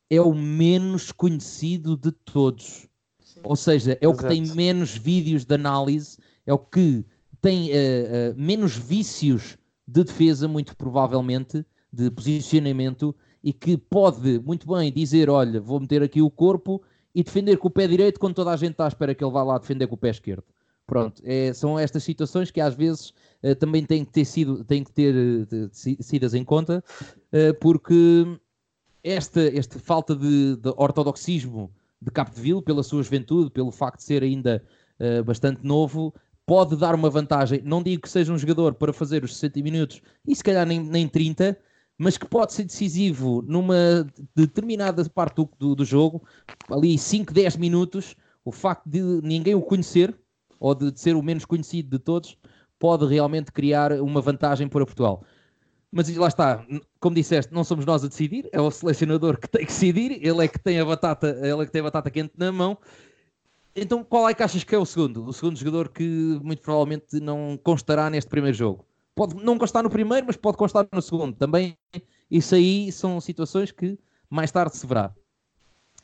é, 0.10 0.16
é 0.18 0.22
o 0.22 0.34
menos 0.34 1.12
conhecido 1.12 1.96
de 1.96 2.12
todos. 2.12 2.88
Sim. 3.20 3.40
Ou 3.44 3.56
seja, 3.56 3.98
é 4.02 4.08
o 4.08 4.16
que 4.16 4.28
tem 4.28 4.44
menos 4.56 4.98
vídeos 4.98 5.46
de 5.46 5.54
análise, 5.54 6.18
é 6.46 6.54
o 6.54 6.58
que 6.58 7.06
tem 7.40 7.70
uh, 7.70 7.72
uh, 7.72 8.36
menos 8.36 8.76
vícios 8.76 9.58
de 9.88 10.04
defesa, 10.04 10.48
muito 10.48 10.76
provavelmente, 10.76 11.66
de 11.92 12.10
posicionamento, 12.12 13.16
e 13.44 13.54
que 13.54 13.78
pode 13.78 14.40
muito 14.40 14.68
bem 14.68 14.92
dizer: 14.92 15.30
Olha, 15.30 15.62
vou 15.62 15.80
meter 15.80 16.04
aqui 16.04 16.22
o 16.22 16.30
corpo 16.30 16.82
e 17.14 17.24
defender 17.24 17.58
com 17.58 17.68
o 17.68 17.72
pé 17.72 17.88
direito 17.88 18.20
quando 18.20 18.36
toda 18.36 18.52
a 18.52 18.58
gente 18.58 18.72
está 18.72 18.86
à 18.86 18.88
espera 18.88 19.16
que 19.16 19.24
ele 19.24 19.32
vá 19.32 19.44
lá 19.44 19.58
defender 19.58 19.88
com 19.88 19.96
o 19.96 19.98
pé 19.98 20.10
esquerdo. 20.10 20.44
Pronto, 20.90 21.22
é, 21.24 21.54
são 21.54 21.78
estas 21.78 22.04
situações 22.04 22.50
que 22.50 22.60
às 22.60 22.74
vezes 22.74 23.14
uh, 23.44 23.54
também 23.60 23.86
têm 23.86 24.04
que 24.04 24.12
ter 24.12 24.26
sido, 24.26 24.64
têm 24.64 24.84
que 24.84 24.92
ter 24.92 25.14
uh, 25.14 25.70
sidas 25.72 26.34
em 26.34 26.44
conta, 26.44 26.84
uh, 27.32 27.54
porque 27.62 28.26
esta, 29.04 29.40
esta 29.56 29.78
falta 29.78 30.16
de, 30.16 30.56
de, 30.56 30.74
ortodoxismo 30.76 31.72
de 32.02 32.10
Capdeville, 32.10 32.64
pela 32.64 32.82
sua 32.82 33.04
juventude, 33.04 33.52
pelo 33.52 33.70
facto 33.70 33.98
de 33.98 34.06
ser 34.06 34.24
ainda 34.24 34.64
bastante 35.26 35.66
novo, 35.66 36.14
pode 36.46 36.76
dar 36.76 36.94
uma 36.94 37.10
vantagem. 37.10 37.62
Não 37.64 37.82
digo 37.82 38.02
que 38.02 38.10
seja 38.10 38.34
um 38.34 38.38
jogador 38.38 38.74
para 38.74 38.92
fazer 38.92 39.24
os 39.24 39.34
60 39.36 39.62
minutos 39.62 40.02
e 40.28 40.36
se 40.36 40.44
calhar 40.44 40.66
nem, 40.66 40.80
nem 40.82 41.08
30, 41.08 41.58
mas 41.98 42.18
que 42.18 42.26
pode 42.26 42.54
ser 42.54 42.64
decisivo 42.64 43.42
numa 43.48 44.06
determinada 44.36 45.08
parte 45.10 45.36
do, 45.36 45.50
do, 45.58 45.76
do 45.76 45.86
jogo, 45.86 46.24
ali 46.70 46.98
5, 46.98 47.34
10 47.34 47.56
minutos, 47.58 48.16
o 48.44 48.52
facto 48.52 48.90
de 48.90 49.02
ninguém 49.22 49.56
o 49.56 49.62
conhecer, 49.62 50.18
ou 50.60 50.76
de, 50.76 51.00
ser 51.00 51.16
o 51.16 51.24
menos 51.24 51.46
conhecido 51.46 51.90
de 51.90 52.00
todos, 52.00 52.38
pode 52.78 53.06
realmente 53.06 53.52
criar 53.52 53.94
uma 53.94 54.22
vantagem 54.22 54.68
para 54.68 54.86
Portugal. 54.86 55.24
Mas 55.92 56.16
lá 56.16 56.28
está, 56.28 56.66
como 57.00 57.16
disseste, 57.16 57.54
não 57.54 57.64
somos 57.64 57.86
nós 57.86 58.04
a 58.04 58.08
decidir, 58.08 58.48
é 58.52 58.62
o 58.62 58.70
selecionador 58.70 59.40
que 59.40 59.50
tem 59.50 59.62
que 59.62 59.72
decidir, 59.72 60.12
ele 60.24 60.46
é 60.46 60.48
que 60.48 60.60
tem 60.60 60.80
a 60.80 60.86
batata, 60.86 61.30
ele 61.42 61.64
é 61.64 61.66
que 61.66 61.72
tem 61.72 61.82
a 61.82 61.86
batata 61.86 62.12
quente 62.12 62.34
na 62.38 62.52
mão. 62.52 62.78
Então, 63.76 64.04
qual 64.04 64.30
é 64.30 64.34
que 64.34 64.44
achas 64.44 64.64
que 64.64 64.76
é 64.76 64.78
o 64.78 64.86
segundo? 64.86 65.26
O 65.26 65.34
segundo 65.34 65.58
jogador 65.58 65.90
que 65.90 66.04
muito 66.44 66.62
provavelmente 66.62 67.20
não 67.20 67.58
constará 67.64 68.10
neste 68.10 68.30
primeiro 68.30 68.56
jogo. 68.56 68.86
Pode 69.16 69.36
não 69.36 69.58
constar 69.58 69.84
no 69.84 69.90
primeiro, 69.90 70.28
mas 70.28 70.38
pode 70.38 70.58
constar 70.58 70.88
no 70.92 71.02
segundo. 71.02 71.36
Também 71.36 71.78
isso 72.30 72.56
aí 72.56 72.92
são 72.92 73.20
situações 73.20 73.72
que 73.72 73.98
mais 74.30 74.52
tarde 74.52 74.78
se 74.78 74.86
verá. 74.86 75.14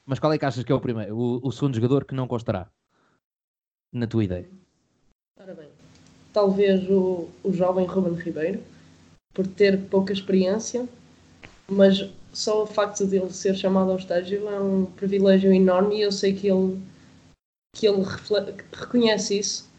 Mas 0.06 0.20
qual 0.20 0.34
é 0.34 0.38
que 0.38 0.46
achas 0.46 0.64
que 0.64 0.72
é 0.72 0.76
o 0.76 0.80
primeiro, 0.80 1.16
o, 1.16 1.48
o 1.48 1.52
segundo 1.52 1.76
jogador 1.76 2.06
que 2.06 2.16
não 2.16 2.28
constará? 2.28 2.70
Na 3.96 4.06
tua 4.06 4.26
ideia? 4.26 4.46
Ora 5.40 5.54
bem, 5.54 5.70
talvez 6.34 6.88
o, 6.90 7.30
o 7.44 7.54
jovem 7.54 7.86
Ruben 7.86 8.14
Ribeiro, 8.14 8.62
por 9.34 9.48
ter 9.48 9.80
pouca 9.84 10.12
experiência, 10.12 10.88
mas 11.68 12.10
só 12.34 12.64
o 12.64 12.68
facto 12.68 13.08
de 13.08 13.18
ele 13.18 13.32
ser 13.32 13.56
chamado 13.56 13.92
ao 13.92 13.98
estágio 13.98 14.48
é 14.50 14.60
um 14.60 14.86
privilégio 14.86 15.52
enorme 15.54 15.98
e 15.98 16.02
eu 16.02 16.12
sei 16.12 16.34
que 16.34 16.48
ele, 16.48 16.80
que 17.74 17.88
ele 17.88 18.04
reconhece 18.74 19.40
isso, 19.40 19.70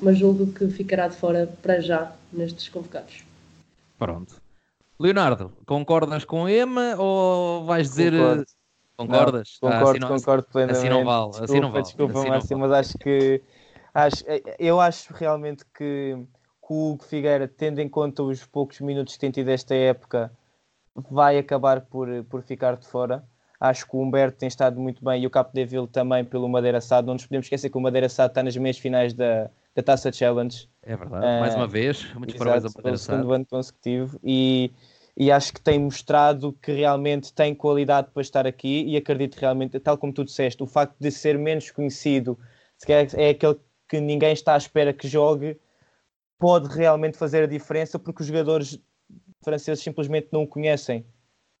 mas 0.00 0.18
julgo 0.18 0.52
que 0.52 0.68
ficará 0.68 1.08
de 1.08 1.16
fora 1.16 1.52
para 1.60 1.80
já 1.80 2.12
nestes 2.32 2.68
convocados. 2.68 3.24
Pronto. 3.98 4.40
Leonardo, 4.98 5.52
concordas 5.66 6.24
com 6.24 6.48
Ema 6.48 6.94
ou 6.96 7.64
vais 7.64 7.88
dizer. 7.88 8.12
Concordo. 8.12 8.44
Concordas? 8.96 9.58
Não, 9.60 9.70
concordo, 9.70 9.86
ah, 9.86 9.90
assim 9.90 9.98
não, 9.98 10.08
concordo 10.08 10.46
plenamente. 10.52 10.78
Assim 10.78 10.88
não 10.88 11.04
vale. 11.04 11.30
Desculpa, 11.30 11.44
assim 11.44 11.60
não 11.60 11.72
vale. 11.72 11.84
Desculpa, 11.84 12.18
assim 12.20 12.28
Márcio, 12.28 12.58
mas 12.58 12.72
acho 12.72 12.98
que 12.98 13.42
Acho, 13.94 14.24
é, 14.26 14.42
eu 14.58 14.80
acho 14.80 15.14
realmente 15.14 15.64
que, 15.66 16.16
que 16.16 16.72
o 16.72 16.90
Hugo 16.90 17.04
Figueira, 17.04 17.46
tendo 17.46 17.80
em 17.80 17.88
conta 17.88 18.24
os 18.24 18.44
poucos 18.44 18.80
minutos 18.80 19.14
que 19.14 19.20
tem 19.20 19.30
tido 19.30 19.48
esta 19.50 19.74
época, 19.74 20.32
vai 20.96 21.38
acabar 21.38 21.82
por, 21.82 22.08
por 22.24 22.42
ficar 22.42 22.76
de 22.76 22.86
fora. 22.88 23.24
Acho 23.60 23.88
que 23.88 23.96
o 23.96 24.00
Humberto 24.00 24.38
tem 24.38 24.48
estado 24.48 24.80
muito 24.80 25.02
bem 25.02 25.22
e 25.22 25.26
o 25.26 25.30
Capo 25.30 25.54
Deville 25.54 25.86
também 25.86 26.24
pelo 26.24 26.48
Madeira 26.48 26.80
Sado. 26.80 27.06
Não 27.06 27.14
nos 27.14 27.24
podemos 27.24 27.46
esquecer 27.46 27.70
que 27.70 27.78
o 27.78 27.80
Madeira 27.80 28.08
Sado 28.08 28.30
está 28.30 28.42
nas 28.42 28.56
meias 28.56 28.76
finais 28.76 29.14
da, 29.14 29.48
da 29.74 29.82
Taça 29.82 30.12
Challenge. 30.12 30.68
É 30.82 30.96
verdade, 30.96 31.24
uh, 31.24 31.40
mais 31.40 31.54
uma 31.54 31.68
vez. 31.68 32.12
Muito 32.14 32.36
parabéns 32.36 32.64
ao 32.64 32.72
Madeira 32.74 32.98
Sado. 32.98 33.16
segundo 33.16 33.32
ano 33.32 33.46
consecutivo. 33.46 34.18
E, 34.24 34.72
e 35.16 35.30
acho 35.30 35.52
que 35.52 35.60
tem 35.60 35.78
mostrado 35.78 36.52
que 36.60 36.72
realmente 36.72 37.32
tem 37.32 37.54
qualidade 37.54 38.08
para 38.12 38.22
estar 38.22 38.44
aqui 38.44 38.84
e 38.86 38.96
acredito 38.96 39.36
realmente, 39.36 39.78
tal 39.78 39.96
como 39.96 40.12
tu 40.12 40.24
disseste, 40.24 40.62
o 40.62 40.66
facto 40.66 40.96
de 40.98 41.10
ser 41.12 41.38
menos 41.38 41.70
conhecido 41.70 42.36
se 42.76 42.92
é 42.92 43.30
aquele 43.30 43.56
que 43.88 44.00
ninguém 44.00 44.32
está 44.32 44.54
à 44.54 44.56
espera 44.56 44.92
que 44.92 45.06
jogue, 45.06 45.58
pode 46.38 46.68
realmente 46.68 47.16
fazer 47.16 47.42
a 47.42 47.46
diferença 47.46 47.98
porque 47.98 48.22
os 48.22 48.28
jogadores 48.28 48.78
franceses 49.42 49.82
simplesmente 49.82 50.28
não 50.32 50.42
o 50.42 50.48
conhecem. 50.48 51.06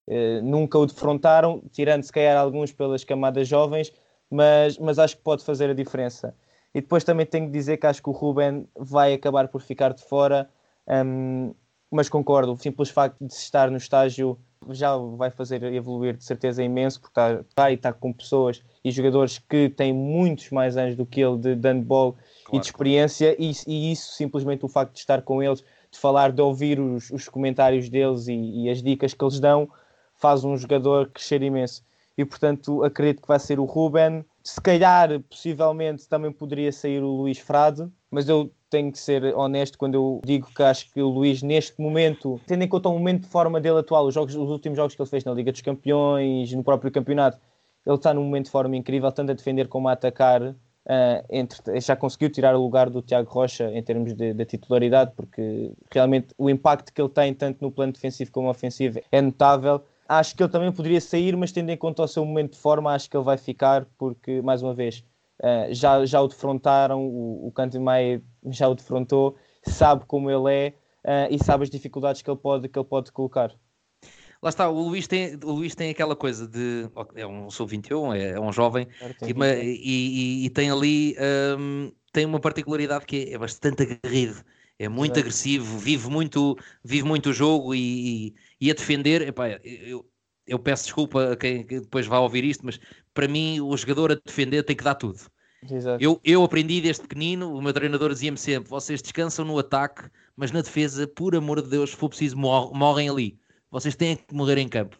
Uh, 0.06 0.42
nunca 0.42 0.78
o 0.78 0.86
defrontaram, 0.86 1.62
tirando 1.72 2.02
se 2.02 2.12
calhar 2.12 2.36
alguns 2.36 2.72
pelas 2.72 3.04
camadas 3.04 3.48
jovens, 3.48 3.92
mas, 4.30 4.78
mas 4.78 4.98
acho 4.98 5.16
que 5.16 5.22
pode 5.22 5.44
fazer 5.44 5.70
a 5.70 5.74
diferença. 5.74 6.34
E 6.74 6.80
depois 6.80 7.04
também 7.04 7.24
tenho 7.24 7.46
de 7.46 7.52
dizer 7.52 7.76
que 7.76 7.86
acho 7.86 8.02
que 8.02 8.08
o 8.08 8.12
Ruben 8.12 8.68
vai 8.76 9.14
acabar 9.14 9.48
por 9.48 9.62
ficar 9.62 9.94
de 9.94 10.02
fora, 10.02 10.50
um, 10.88 11.54
mas 11.94 12.08
concordo, 12.08 12.52
o 12.52 12.56
simples 12.56 12.90
facto 12.90 13.24
de 13.24 13.32
estar 13.32 13.70
no 13.70 13.76
estágio 13.76 14.36
já 14.70 14.96
vai 14.96 15.30
fazer 15.30 15.62
evoluir 15.62 16.16
de 16.16 16.24
certeza 16.24 16.60
imenso, 16.60 17.00
porque 17.00 17.12
está, 17.12 17.40
está 17.40 17.70
e 17.70 17.74
está 17.74 17.92
com 17.92 18.12
pessoas 18.12 18.60
e 18.84 18.90
jogadores 18.90 19.38
que 19.38 19.68
têm 19.68 19.92
muitos 19.92 20.50
mais 20.50 20.76
anos 20.76 20.96
do 20.96 21.06
que 21.06 21.20
ele 21.20 21.38
de, 21.38 21.54
de 21.54 21.68
handball 21.68 22.12
claro. 22.12 22.56
e 22.56 22.58
de 22.58 22.66
experiência, 22.66 23.36
e, 23.38 23.52
e, 23.68 23.92
isso 23.92 24.12
simplesmente 24.14 24.64
o 24.64 24.68
facto 24.68 24.94
de 24.94 24.98
estar 24.98 25.22
com 25.22 25.40
eles, 25.40 25.62
de 25.88 25.98
falar, 25.98 26.32
de 26.32 26.42
ouvir 26.42 26.80
os, 26.80 27.10
os 27.10 27.28
comentários 27.28 27.88
deles 27.88 28.26
e, 28.26 28.64
e, 28.64 28.68
as 28.68 28.82
dicas 28.82 29.14
que 29.14 29.24
eles 29.24 29.38
dão, 29.38 29.68
faz 30.16 30.42
um 30.42 30.56
jogador 30.56 31.10
crescer 31.10 31.42
imenso. 31.42 31.84
E 32.18 32.24
portanto 32.24 32.82
acredito 32.82 33.22
que 33.22 33.28
vai 33.28 33.38
ser 33.38 33.60
o 33.60 33.64
Ruben. 33.64 34.24
Se 34.42 34.60
calhar, 34.60 35.20
possivelmente, 35.30 36.08
também 36.08 36.32
poderia 36.32 36.72
sair 36.72 37.02
o 37.02 37.08
Luís 37.08 37.38
Frade, 37.38 37.88
mas 38.14 38.28
eu 38.28 38.50
tenho 38.70 38.92
que 38.92 38.98
ser 38.98 39.34
honesto 39.34 39.76
quando 39.76 39.94
eu 39.94 40.20
digo 40.24 40.48
que 40.54 40.62
acho 40.62 40.90
que 40.92 41.02
o 41.02 41.08
Luís, 41.08 41.42
neste 41.42 41.80
momento, 41.80 42.40
tendo 42.46 42.62
em 42.62 42.68
conta 42.68 42.88
o 42.88 42.92
momento 42.92 43.22
de 43.22 43.28
forma 43.28 43.60
dele 43.60 43.78
atual, 43.78 44.06
os, 44.06 44.14
jogos, 44.14 44.34
os 44.36 44.48
últimos 44.48 44.76
jogos 44.76 44.94
que 44.94 45.02
ele 45.02 45.10
fez 45.10 45.24
na 45.24 45.34
Liga 45.34 45.50
dos 45.50 45.60
Campeões, 45.60 46.52
no 46.52 46.62
próprio 46.62 46.92
campeonato, 46.92 47.38
ele 47.84 47.96
está 47.96 48.14
num 48.14 48.22
momento 48.22 48.46
de 48.46 48.50
forma 48.52 48.76
incrível, 48.76 49.10
tanto 49.10 49.32
a 49.32 49.34
defender 49.34 49.68
como 49.68 49.88
a 49.88 49.92
atacar. 49.92 50.42
Uh, 50.86 51.24
entre, 51.30 51.80
já 51.80 51.96
conseguiu 51.96 52.28
tirar 52.28 52.54
o 52.54 52.60
lugar 52.60 52.90
do 52.90 53.00
Tiago 53.00 53.30
Rocha 53.30 53.70
em 53.72 53.82
termos 53.82 54.12
de, 54.12 54.34
de, 54.34 54.44
titularidade, 54.44 55.12
porque 55.16 55.72
realmente 55.90 56.28
o 56.36 56.50
impacto 56.50 56.92
que 56.92 57.00
ele 57.00 57.08
tem, 57.08 57.32
tanto 57.32 57.62
no 57.62 57.72
plano 57.72 57.92
defensivo 57.92 58.30
como 58.30 58.50
ofensivo, 58.50 59.00
é 59.10 59.22
notável. 59.22 59.82
Acho 60.06 60.36
que 60.36 60.42
ele 60.42 60.52
também 60.52 60.70
poderia 60.70 61.00
sair, 61.00 61.34
mas 61.36 61.52
tendo 61.52 61.70
em 61.70 61.76
conta 61.76 62.02
o 62.02 62.06
seu 62.06 62.22
momento 62.24 62.52
de 62.52 62.58
forma, 62.58 62.92
acho 62.92 63.08
que 63.08 63.16
ele 63.16 63.24
vai 63.24 63.38
ficar, 63.38 63.86
porque, 63.96 64.42
mais 64.42 64.62
uma 64.62 64.74
vez, 64.74 65.02
uh, 65.42 65.72
já, 65.72 66.04
já 66.04 66.20
o 66.20 66.28
defrontaram, 66.28 67.06
o, 67.06 67.48
o 67.48 67.52
Canto 67.52 67.80
Maia 67.80 68.22
já 68.46 68.68
o 68.68 68.74
defrontou, 68.74 69.36
sabe 69.62 70.04
como 70.06 70.30
ele 70.30 70.52
é 70.52 70.74
uh, 71.04 71.34
e 71.34 71.42
sabe 71.42 71.64
as 71.64 71.70
dificuldades 71.70 72.22
que 72.22 72.30
ele 72.30 72.38
pode, 72.38 72.68
que 72.68 72.78
ele 72.78 72.88
pode 72.88 73.12
colocar. 73.12 73.54
Lá 74.44 74.50
está, 74.50 74.68
o 74.68 74.88
Luís 74.88 75.06
tem, 75.06 75.36
o 75.42 75.52
Luís 75.52 75.74
tem 75.74 75.88
aquela 75.88 76.14
coisa 76.14 76.46
de. 76.46 76.86
É 77.14 77.26
um 77.26 77.48
sub-21, 77.48 78.14
é, 78.14 78.30
é, 78.32 78.40
um 78.40 78.52
jovem, 78.52 78.86
e, 79.22 79.32
e, 79.32 80.44
e, 80.44 80.50
tem 80.50 80.70
ali. 80.70 81.16
Um, 81.58 81.90
tem 82.12 82.26
uma 82.26 82.38
particularidade 82.38 83.06
que 83.06 83.32
é 83.32 83.38
bastante 83.38 83.82
aguerrido, 83.82 84.44
é 84.78 84.86
muito 84.86 85.18
agressivo, 85.18 85.78
vive 85.78 86.10
muito, 86.10 86.58
vive 86.84 87.08
muito 87.08 87.30
o 87.30 87.32
jogo 87.32 87.74
e, 87.74 88.34
e 88.60 88.70
a 88.70 88.74
defender. 88.74 89.22
Epá, 89.22 89.48
eu, 89.64 90.04
eu 90.46 90.58
peço 90.58 90.84
desculpa 90.84 91.32
a 91.32 91.36
quem 91.36 91.64
depois 91.64 92.06
vai 92.06 92.18
ouvir 92.18 92.44
isto, 92.44 92.66
mas 92.66 92.78
para 93.14 93.28
mim 93.28 93.60
o 93.60 93.74
jogador 93.76 94.12
a 94.12 94.16
defender 94.16 94.62
tem 94.64 94.76
que 94.76 94.84
dar 94.84 94.96
tudo. 94.96 95.18
Eu, 95.98 96.20
eu 96.22 96.44
aprendi 96.44 96.80
desde 96.80 97.02
pequenino, 97.02 97.54
o 97.54 97.62
meu 97.62 97.72
treinador 97.72 98.12
dizia-me 98.12 98.36
sempre: 98.36 98.68
vocês 98.68 99.00
descansam 99.00 99.44
no 99.44 99.58
ataque, 99.58 100.02
mas 100.36 100.52
na 100.52 100.60
defesa, 100.60 101.06
por 101.06 101.34
amor 101.34 101.62
de 101.62 101.70
Deus, 101.70 101.90
se 101.90 101.96
for 101.96 102.08
preciso, 102.08 102.36
morrem 102.36 103.08
ali. 103.08 103.38
Vocês 103.70 103.96
têm 103.96 104.16
que 104.16 104.32
morrer 104.32 104.58
em 104.58 104.68
campo, 104.68 104.96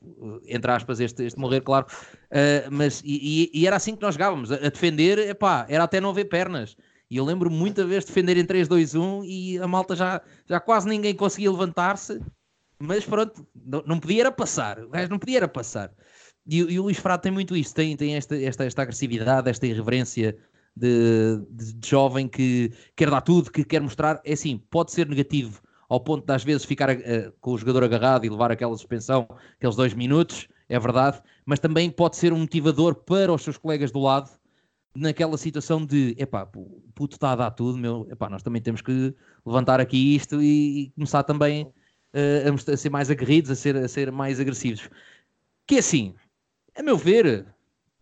entre 0.49 0.69
aspas, 0.73 0.99
este, 0.99 1.23
este 1.25 1.39
morrer, 1.39 1.61
claro. 1.61 1.87
Uh, 2.25 2.69
mas, 2.73 3.03
e, 3.05 3.49
e, 3.55 3.67
era 3.69 3.77
assim 3.77 3.95
que 3.95 4.03
nós 4.03 4.17
jogávamos, 4.17 4.51
a, 4.51 4.57
defender, 4.57 5.17
epá, 5.19 5.65
era 5.69 5.85
até 5.85 6.01
não 6.01 6.13
ver 6.13 6.25
pernas. 6.25 6.77
E 7.09 7.17
eu 7.17 7.25
lembro 7.25 7.49
muita 7.49 7.85
vez 7.85 8.05
defender 8.05 8.37
em 8.37 8.45
3-2-1 8.45 9.25
e 9.27 9.59
a 9.59 9.69
malta 9.69 9.95
já, 9.95 10.21
já 10.49 10.59
quase 10.59 10.89
ninguém 10.89 11.15
conseguia 11.15 11.53
levantar-se, 11.53 12.21
mas 12.77 13.05
pronto, 13.05 13.47
não, 13.55 13.85
não 13.87 14.01
podia 14.01 14.23
era 14.23 14.33
passar, 14.33 14.81
o 14.81 14.89
gajo 14.89 15.09
não 15.09 15.21
podia 15.21 15.37
era 15.37 15.49
passar. 15.49 15.93
E, 16.47 16.59
e, 16.59 16.79
o 16.79 16.85
Luís 16.85 16.99
Frado 16.99 17.23
tem 17.23 17.33
muito 17.33 17.57
isso, 17.57 17.75
tem, 17.75 17.97
tem 17.97 18.17
esta, 18.17 18.37
esta, 18.41 18.65
esta 18.65 18.83
agressividade, 18.83 19.49
esta 19.49 19.67
irreverência 19.67 20.37
de, 20.77 21.39
de, 21.51 21.75
de, 21.75 21.89
jovem 21.89 22.29
que 22.29 22.73
quer 22.95 23.11
dar 23.11 23.21
tudo, 23.23 23.51
que 23.51 23.65
quer 23.65 23.81
mostrar. 23.81 24.21
É 24.25 24.33
assim, 24.33 24.59
pode 24.71 24.93
ser 24.93 25.09
negativo 25.09 25.63
ao 25.89 26.01
ponto 26.01 26.27
de 26.27 26.33
às 26.33 26.45
vezes 26.45 26.65
ficar 26.65 26.91
uh, 26.91 27.33
com 27.41 27.53
o 27.53 27.59
jogador 27.59 27.85
agarrado 27.85 28.25
e 28.25 28.29
levar 28.29 28.51
aquela 28.51 28.77
suspensão, 28.77 29.27
aqueles 29.57 29.77
dois 29.77 29.95
minutos, 29.95 30.49
é 30.69 30.79
verdade, 30.79 31.23
mas 31.45 31.59
também 31.59 31.91
pode 31.91 32.17
ser 32.17 32.33
um 32.33 32.41
motivador 32.41 32.95
para 32.95 33.33
os 33.33 33.43
seus 33.43 33.57
colegas 33.57 33.91
do 33.91 34.01
lado 34.01 34.31
naquela 34.95 35.37
situação 35.37 35.85
de 35.85 36.15
epá, 36.19 36.47
puto 36.47 37.17
está 37.17 37.33
a 37.33 37.37
dar 37.37 37.51
tudo, 37.51 37.77
meu, 37.77 38.07
epá, 38.11 38.31
nós 38.31 38.43
também 38.43 38.63
temos 38.63 38.81
que 38.81 39.15
levantar 39.45 39.81
aqui 39.81 40.15
isto 40.15 40.41
e, 40.41 40.85
e 40.85 40.91
começar 40.91 41.25
também 41.25 41.65
uh, 41.65 42.71
a, 42.71 42.73
a, 42.73 42.77
ser 42.77 42.91
mais 42.91 43.11
aguerridos, 43.11 43.51
a 43.51 43.57
ser, 43.57 43.77
a 43.77 43.89
ser 43.89 44.13
mais 44.13 44.39
agressivos. 44.39 44.89
Que 45.67 45.79
assim, 45.79 46.15
a 46.77 46.83
meu 46.83 46.97
ver, 46.97 47.47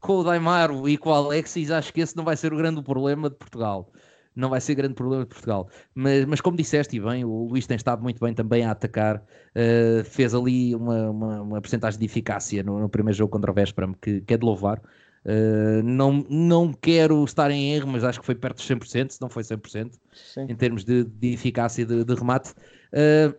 com 0.01 0.19
o 0.19 0.25
Daimaro 0.25 0.89
e 0.89 0.99
com 0.99 1.11
o 1.11 1.15
Alexis, 1.15 1.71
acho 1.71 1.93
que 1.93 2.01
esse 2.01 2.17
não 2.17 2.25
vai 2.25 2.37
ser 2.37 2.53
o 2.53 2.57
grande 2.57 2.83
problema 2.83 3.31
de 3.31 3.37
Portugal. 3.37 3.91
Não 4.35 4.49
vai 4.49 4.61
ser 4.61 4.75
grande 4.75 4.95
problema 4.95 5.25
de 5.25 5.29
Portugal. 5.29 5.69
Mas, 5.95 6.25
mas 6.25 6.41
como 6.41 6.57
disseste, 6.57 6.97
e 6.97 7.01
bem, 7.01 7.25
o 7.25 7.45
Luís 7.45 7.67
tem 7.67 7.77
estado 7.77 8.03
muito 8.03 8.19
bem 8.19 8.33
também 8.35 8.65
a 8.65 8.71
atacar. 8.71 9.23
Uh, 9.55 10.03
fez 10.05 10.35
ali 10.35 10.75
uma, 10.75 11.11
uma, 11.11 11.43
uma 11.43 11.61
porcentagem 11.61 12.01
de 12.01 12.07
eficácia 12.07 12.63
no, 12.63 12.81
no, 12.81 12.89
primeiro 12.89 13.17
jogo 13.17 13.31
contra 13.31 13.51
o 13.51 13.55
Vesperam, 13.55 13.93
que, 13.93 14.23
que 14.23 14.35
é 14.35 14.37
de 14.37 14.45
louvar. 14.45 14.81
Uh, 15.25 15.83
não, 15.85 16.25
não 16.29 16.73
quero 16.73 17.23
estar 17.25 17.51
em 17.51 17.75
erro, 17.75 17.89
mas 17.89 18.03
acho 18.03 18.19
que 18.19 18.27
foi 18.27 18.35
perto 18.35 18.57
dos 18.57 18.67
100%, 18.67 19.11
se 19.11 19.21
não 19.21 19.29
foi 19.29 19.43
100%, 19.43 19.93
Sim. 20.13 20.47
em 20.49 20.57
termos 20.57 20.83
de, 20.83 21.05
de 21.05 21.35
eficácia 21.35 21.85
de, 21.85 22.05
de 22.05 22.15
remate. 22.15 22.53
Uh, 22.93 23.37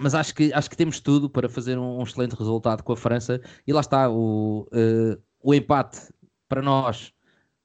mas 0.00 0.14
acho 0.14 0.34
que, 0.34 0.50
acho 0.52 0.70
que 0.70 0.76
temos 0.76 0.98
tudo 0.98 1.28
para 1.28 1.48
fazer 1.48 1.78
um, 1.78 1.98
um, 1.98 2.02
excelente 2.02 2.34
resultado 2.34 2.82
com 2.82 2.92
a 2.92 2.96
França. 2.96 3.40
E 3.66 3.72
lá 3.72 3.80
está, 3.80 4.08
o, 4.08 4.66
uh, 4.72 5.22
o 5.42 5.54
empate 5.54 6.00
para 6.48 6.62
nós 6.62 7.12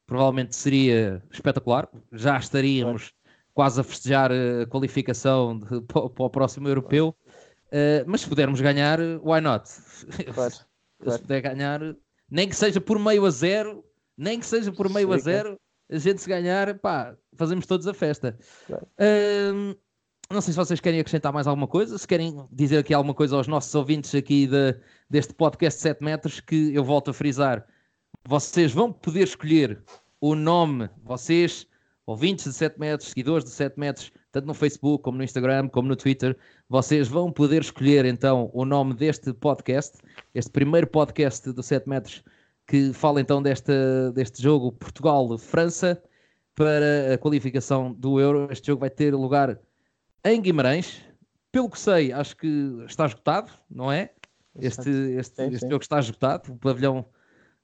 provavelmente 0.06 0.54
seria 0.54 1.24
espetacular. 1.32 1.88
Já 2.12 2.38
estaríamos 2.38 3.14
quase 3.54 3.80
a 3.80 3.84
festejar 3.84 4.32
a 4.34 4.66
qualificação 4.68 5.58
de, 5.58 5.82
para, 5.88 6.10
para, 6.10 6.26
o 6.26 6.30
próximo 6.30 6.68
europeu. 6.68 7.16
Uh, 7.68 8.04
mas 8.06 8.22
se 8.22 8.28
pudermos 8.28 8.60
ganhar, 8.60 9.00
why 9.24 9.40
not? 9.40 9.70
Claro, 10.34 10.52
claro. 11.00 11.18
Se 11.18 11.20
puder 11.20 11.42
ganhar, 11.42 11.96
nem 12.30 12.50
que 12.50 12.56
seja 12.56 12.82
por 12.82 13.00
meio 13.00 13.26
a 13.26 13.30
zero, 13.30 13.82
nem 14.18 14.40
que 14.42 14.46
seja 14.46 14.74
por 14.74 14.90
meio 14.90 15.12
a 15.14 15.18
zero, 15.18 15.58
a 15.90 15.98
gente 15.98 16.22
se 16.22 16.28
ganhar, 16.28 16.78
pá, 16.80 17.16
fazemos 17.34 17.66
todos 17.66 17.88
a 17.88 17.94
festa. 17.94 18.38
Claro. 18.68 18.88
Uh, 19.00 19.85
não 20.30 20.42
sei 20.42 20.54
se 20.54 20.58
vocês 20.58 20.80
querem 20.80 21.00
acrescentar 21.00 21.32
mais 21.32 21.46
alguma 21.46 21.68
coisa, 21.68 21.98
se 21.98 22.08
querem 22.08 22.46
dizer 22.52 22.80
aqui 22.80 22.94
alguma 22.94 23.14
coisa 23.14 23.36
aos 23.36 23.48
nossos 23.48 23.74
ouvintes 23.76 24.14
aqui 24.16 24.48
de, 24.48 24.76
deste 25.10 25.34
podcast 25.34 25.80
7 25.82 26.04
metros, 26.04 26.40
que 26.40 26.74
eu 26.74 26.84
volto 26.84 27.12
a 27.12 27.14
frisar. 27.14 27.66
Vocês 28.28 28.72
vão 28.74 28.92
poder 28.92 29.24
escolher 29.24 29.84
o 30.20 30.34
nome, 30.34 30.90
vocês, 31.04 31.68
ouvintes 32.08 32.46
de 32.46 32.54
7 32.54 32.80
metros, 32.80 33.10
seguidores 33.10 33.46
de 33.46 33.52
7 33.52 33.80
metros, 33.80 34.12
tanto 34.32 34.48
no 34.48 34.54
Facebook, 34.56 35.04
como 35.04 35.18
no 35.18 35.24
Instagram, 35.24 35.70
como 35.70 35.88
no 35.88 35.96
Twitter, 35.96 36.36
vocês 36.68 37.08
vão 37.08 37.32
poder 37.32 37.62
escolher 37.62 38.04
então 38.06 38.50
o 38.54 38.66
nome 38.66 38.96
deste 38.96 39.32
podcast, 39.32 40.00
este 40.34 40.52
primeiro 40.52 40.88
podcast 40.88 41.52
do 41.52 41.62
7 41.62 41.88
metros, 41.88 42.24
que 42.68 42.92
fala 42.94 43.22
então 43.22 43.42
desta, 43.44 44.12
deste 44.12 44.42
jogo 44.42 44.72
Portugal-França 44.72 46.02
para 46.56 47.14
a 47.14 47.18
qualificação 47.18 47.94
do 47.94 48.20
Euro. 48.20 48.48
Este 48.52 48.68
jogo 48.68 48.80
vai 48.80 48.90
ter 48.90 49.14
lugar 49.14 49.60
em 50.26 50.42
Guimarães. 50.42 51.02
Pelo 51.52 51.70
que 51.70 51.80
sei, 51.80 52.12
acho 52.12 52.36
que 52.36 52.48
está 52.86 53.06
esgotado, 53.06 53.52
não 53.70 53.90
é? 53.90 54.12
Este, 54.60 54.90
este, 54.90 55.36
sim, 55.36 55.54
este 55.54 55.70
jogo 55.70 55.84
está 55.84 56.00
esgotado. 56.00 56.52
O 56.52 56.58
pavilhão 56.58 57.06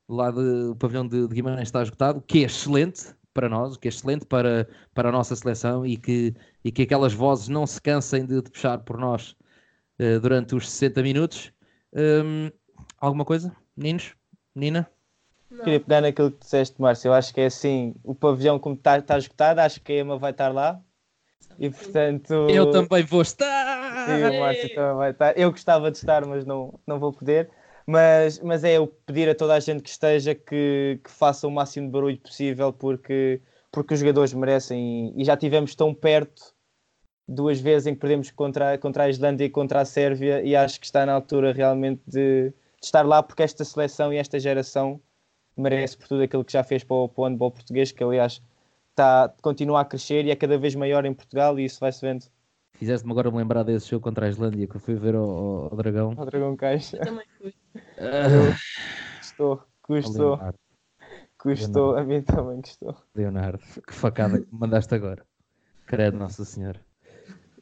lá 0.08 0.32
de, 0.32 0.70
o 0.70 0.76
pavilhão 0.76 1.06
de, 1.08 1.28
de 1.28 1.34
Guimarães 1.34 1.68
está 1.68 1.82
esgotado, 1.82 2.20
o 2.20 2.22
que 2.22 2.40
é 2.40 2.46
excelente 2.46 3.14
para 3.34 3.50
nós, 3.50 3.76
o 3.76 3.80
que 3.80 3.88
é 3.88 3.90
excelente 3.90 4.26
para, 4.26 4.68
para 4.94 5.10
a 5.10 5.12
nossa 5.12 5.36
seleção 5.36 5.86
e 5.86 5.98
que, 5.98 6.34
e 6.64 6.72
que 6.72 6.84
aquelas 6.84 7.14
vozes 7.14 7.48
não 7.48 7.66
se 7.66 7.82
cansem 7.82 8.26
de, 8.26 8.42
de 8.42 8.50
puxar 8.52 8.78
por 8.80 8.98
nós 8.98 9.36
uh, 10.00 10.20
durante 10.22 10.56
os 10.56 10.70
60 10.70 11.02
minutos. 11.02 11.52
Um, 11.94 12.50
alguma 12.98 13.26
coisa, 13.26 13.56
meninos? 13.76 14.14
Nina? 14.54 14.90
Não. 15.50 15.64
Queria 15.64 15.80
pegar 15.80 16.02
naquilo 16.02 16.32
que 16.32 16.40
disseste, 16.40 16.82
Márcio. 16.82 17.10
Eu 17.10 17.14
acho 17.14 17.34
que 17.34 17.42
é 17.42 17.46
assim: 17.46 17.94
o 18.04 18.16
pavilhão, 18.16 18.58
como 18.60 18.76
está 18.76 19.02
tá 19.02 19.18
esgotado, 19.18 19.60
acho 19.60 19.82
que 19.82 19.92
a 19.92 20.00
Emma 20.00 20.18
vai 20.18 20.32
estar 20.32 20.50
lá. 20.50 20.82
E 21.60 21.70
portanto. 21.70 22.34
Eu 22.50 22.72
também 22.72 23.04
vou 23.04 23.22
estar! 23.22 24.06
Sim, 24.06 24.38
o 24.38 24.40
Márcio 24.40 24.76
também 24.76 24.96
vai 24.96 25.12
estar. 25.12 25.38
Eu 25.38 25.52
gostava 25.52 25.92
de 25.92 25.98
estar, 25.98 26.26
mas 26.26 26.46
não, 26.46 26.80
não 26.86 27.00
vou 27.00 27.14
poder. 27.14 27.50
Mas, 27.86 28.40
mas 28.40 28.64
é 28.64 28.78
eu 28.78 28.88
pedir 28.88 29.28
a 29.30 29.36
toda 29.36 29.54
a 29.54 29.60
gente 29.60 29.82
que 29.82 29.90
esteja 29.90 30.36
que, 30.36 31.00
que 31.04 31.10
faça 31.10 31.48
o 31.48 31.52
máximo 31.52 31.88
de 31.88 31.92
barulho 31.92 32.20
possível, 32.20 32.72
porque, 32.72 33.42
porque 33.72 33.94
os 33.94 34.00
jogadores 34.00 34.34
merecem. 34.34 35.14
E, 35.16 35.22
e 35.22 35.26
já 35.26 35.36
tivemos 35.36 35.76
tão 35.76 35.94
perto 35.94 36.54
duas 37.28 37.60
vezes 37.60 37.88
em 37.88 37.94
que 37.94 38.00
perdemos 38.00 38.30
contra, 38.32 38.78
contra 38.78 39.04
a 39.06 39.10
Islândia 39.10 39.46
e 39.46 39.50
contra 39.50 39.82
a 39.82 39.86
Sérvia, 39.86 40.42
e 40.42 40.56
acho 40.56 40.80
que 40.80 40.86
está 40.86 41.06
na 41.06 41.14
altura 41.14 41.54
realmente 41.54 42.02
de, 42.06 42.50
de 42.50 42.54
estar 42.82 43.06
lá, 43.06 43.24
porque 43.24 43.44
esta 43.44 43.64
seleção 43.64 44.14
e 44.14 44.18
esta 44.18 44.40
geração 44.40 45.02
merece 45.56 45.98
por 45.98 46.08
tudo 46.08 46.24
aquilo 46.24 46.44
que 46.44 46.52
já 46.52 46.64
fez 46.64 46.84
para 46.84 46.96
o, 46.96 47.10
para 47.10 47.22
o 47.22 47.26
handball 47.26 47.52
português, 47.52 47.92
que 47.92 48.04
aliás 48.04 48.42
está, 48.92 49.34
continua 49.42 49.82
a 49.82 49.86
crescer 49.86 50.26
e 50.26 50.32
é 50.32 50.36
cada 50.36 50.58
vez 50.58 50.76
maior 50.76 51.06
em 51.06 51.14
Portugal 51.14 51.60
e 51.60 51.66
isso 51.66 51.80
vai-se 51.80 52.02
vendo. 52.02 52.26
Fizeste-me 52.74 53.12
agora 53.12 53.30
me 53.30 53.38
lembrar 53.38 53.64
desse 53.64 53.90
jogo 53.90 54.04
contra 54.04 54.26
a 54.26 54.30
Islândia 54.30 54.68
que 54.68 54.76
eu 54.76 54.80
fui 54.80 54.96
ver 54.96 55.16
ao, 55.16 55.70
ao 55.70 55.76
Dragão. 55.76 56.14
Ao 56.18 56.26
Dragão 56.26 56.56
Caixa. 56.56 56.98
Eu 56.98 57.06
também 57.06 57.26
fui. 57.38 57.54
Uh, 57.76 59.20
custou, 59.20 59.64
custou. 59.82 60.40
Custou, 61.38 61.98
a 61.98 62.04
mim 62.04 62.22
também 62.22 62.62
custou. 62.62 62.96
Leonardo, 63.16 63.64
que 63.88 63.94
facada 63.94 64.40
que 64.40 64.52
me 64.52 64.60
mandaste 64.60 64.94
agora. 64.94 65.26
Credo, 65.86 66.18
Nossa 66.18 66.46
Senhora. 66.46 66.80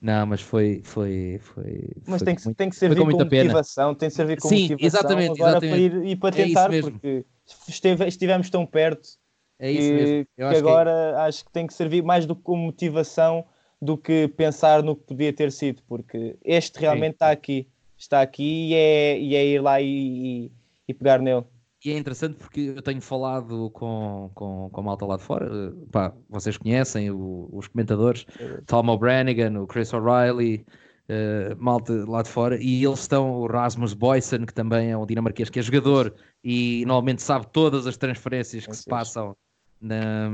Não, 0.01 0.25
mas 0.25 0.41
foi. 0.41 0.81
foi, 0.83 1.39
foi 1.41 1.91
mas 2.07 2.19
foi 2.19 2.25
tem, 2.25 2.35
que, 2.35 2.45
muito, 2.45 2.57
tem 2.57 2.69
que 2.69 2.75
servir 2.75 2.95
com 2.97 3.05
motivação, 3.05 3.93
tem 3.93 4.09
que 4.09 4.15
servir 4.15 4.39
com 4.39 4.47
Sim, 4.47 4.69
motivação 4.69 4.87
exatamente, 4.87 5.41
agora 5.41 5.57
exatamente. 5.57 5.89
para 5.89 5.99
ir, 5.99 6.05
ir 6.05 6.15
para 6.15 6.35
tentar, 6.35 6.73
é 6.73 6.81
porque 6.81 7.25
esteve, 7.67 8.07
estivemos 8.07 8.49
tão 8.49 8.65
perto 8.65 9.18
é 9.59 9.71
isso 9.71 9.89
que, 9.89 9.93
mesmo. 9.93 10.25
que 10.37 10.43
agora 10.43 10.91
que 10.91 11.19
é... 11.19 11.21
acho 11.27 11.45
que 11.45 11.51
tem 11.51 11.67
que 11.67 11.73
servir 11.73 12.01
mais 12.01 12.25
do 12.25 12.35
que 12.35 12.41
como 12.41 12.63
motivação 12.63 13.45
do 13.81 13.97
que 13.97 14.27
pensar 14.29 14.83
no 14.83 14.95
que 14.95 15.03
podia 15.03 15.33
ter 15.33 15.51
sido, 15.51 15.81
porque 15.87 16.37
este 16.43 16.79
realmente 16.79 17.13
está 17.13 17.31
aqui, 17.31 17.67
está 17.97 18.21
aqui 18.21 18.69
e 18.69 18.73
é, 18.73 19.19
e 19.19 19.35
é 19.35 19.45
ir 19.45 19.61
lá 19.61 19.79
e, 19.81 19.87
e, 19.87 20.51
e, 20.87 20.93
pegar 20.93 21.19
nele. 21.19 21.45
E 21.83 21.91
é 21.91 21.97
interessante 21.97 22.35
porque 22.35 22.73
eu 22.75 22.81
tenho 22.81 23.01
falado 23.01 23.69
com, 23.71 24.29
com, 24.33 24.69
com 24.69 24.81
a 24.81 24.83
malta 24.83 25.05
lá 25.05 25.15
de 25.15 25.23
fora, 25.23 25.73
pá, 25.91 26.13
vocês 26.29 26.57
conhecem 26.57 27.09
o, 27.09 27.49
os 27.53 27.67
comentadores. 27.69 28.25
Tom 28.65 28.87
O'Branigan, 28.89 29.61
o 29.61 29.65
Chris 29.65 29.93
O'Reilly, 29.93 30.65
uh, 31.09 31.55
malta 31.57 32.05
lá 32.05 32.21
de 32.21 32.29
fora, 32.29 32.61
e 32.61 32.83
eles 32.83 32.99
estão, 32.99 33.31
o 33.31 33.47
Rasmus 33.47 33.93
Boysen, 33.93 34.45
que 34.45 34.53
também 34.53 34.91
é 34.91 34.97
um 34.97 35.05
dinamarquês, 35.05 35.49
que 35.49 35.59
é 35.59 35.61
jogador 35.61 36.13
e 36.43 36.83
normalmente 36.85 37.21
sabe 37.21 37.47
todas 37.51 37.87
as 37.87 37.95
transferências 37.95 38.65
que 38.65 38.71
é 38.71 38.75
se 38.75 38.85
passam 38.85 39.35
na, 39.81 40.29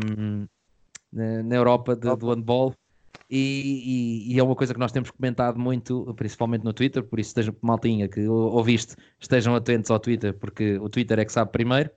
na, 1.11 1.43
na 1.43 1.55
Europa 1.55 1.95
de, 1.95 2.15
do 2.15 2.29
handball 2.29 2.75
e, 3.29 4.27
e, 4.29 4.33
e, 4.35 4.39
é 4.39 4.43
uma 4.43 4.55
coisa 4.55 4.73
que 4.73 4.79
nós 4.79 4.91
temos 4.91 5.09
comentado 5.09 5.57
muito, 5.57 6.13
principalmente 6.15 6.63
no 6.63 6.73
Twitter, 6.73 7.03
por 7.03 7.19
isso 7.19 7.29
estejam 7.29 7.55
maltinha 7.61 8.07
que 8.07 8.27
ouviste, 8.27 8.95
estejam 9.19 9.55
atentos 9.55 9.89
ao 9.89 9.99
Twitter, 9.99 10.33
porque 10.33 10.77
o 10.77 10.89
Twitter 10.89 11.19
é 11.19 11.25
que 11.25 11.31
sabe 11.31 11.51
primeiro. 11.51 11.89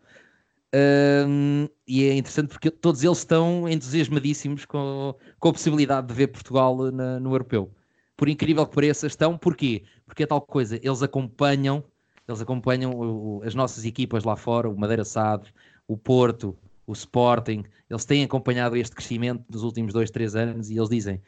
Um, 0.75 1.69
e 1.87 2.05
é 2.05 2.15
interessante 2.15 2.49
porque 2.49 2.71
todos 2.71 3.03
eles 3.03 3.19
estão 3.19 3.69
entusiasmadíssimos 3.69 4.67
com, 4.67 5.15
com 5.39 5.49
a 5.49 5.53
possibilidade 5.53 6.07
de 6.09 6.15
ver 6.15 6.29
Portugal 6.29 6.77
na, 6.91 7.19
no 7.21 7.33
europeu. 7.33 7.71
Por 8.17 8.29
incrível 8.29 8.67
que 8.67 8.75
pareça, 8.75 9.07
estão, 9.07 9.37
porquê? 9.39 9.85
Porque 10.07 10.25
é 10.25 10.27
tal 10.27 10.41
coisa, 10.41 10.77
eles 10.83 11.03
acompanham, 11.03 11.85
eles 12.27 12.41
acompanham 12.41 12.93
o, 12.93 13.43
as 13.45 13.55
nossas 13.55 13.85
equipas 13.85 14.25
lá 14.25 14.37
fora, 14.37 14.69
o 14.69 14.77
Madeira 14.79 15.05
Sade, 15.05 15.53
o 15.87 15.97
Porto, 15.97 16.57
o 16.89 16.95
Sporting, 16.95 17.65
eles 17.89 18.05
têm 18.07 18.25
acompanhado 18.25 18.75
este 18.75 18.97
crescimento 18.97 19.45
dos 19.49 19.63
últimos 19.63 19.93
dois, 19.93 20.11
três 20.11 20.35
anos 20.35 20.71
e 20.71 20.79
eles 20.79 20.89
dizem: 20.89 21.21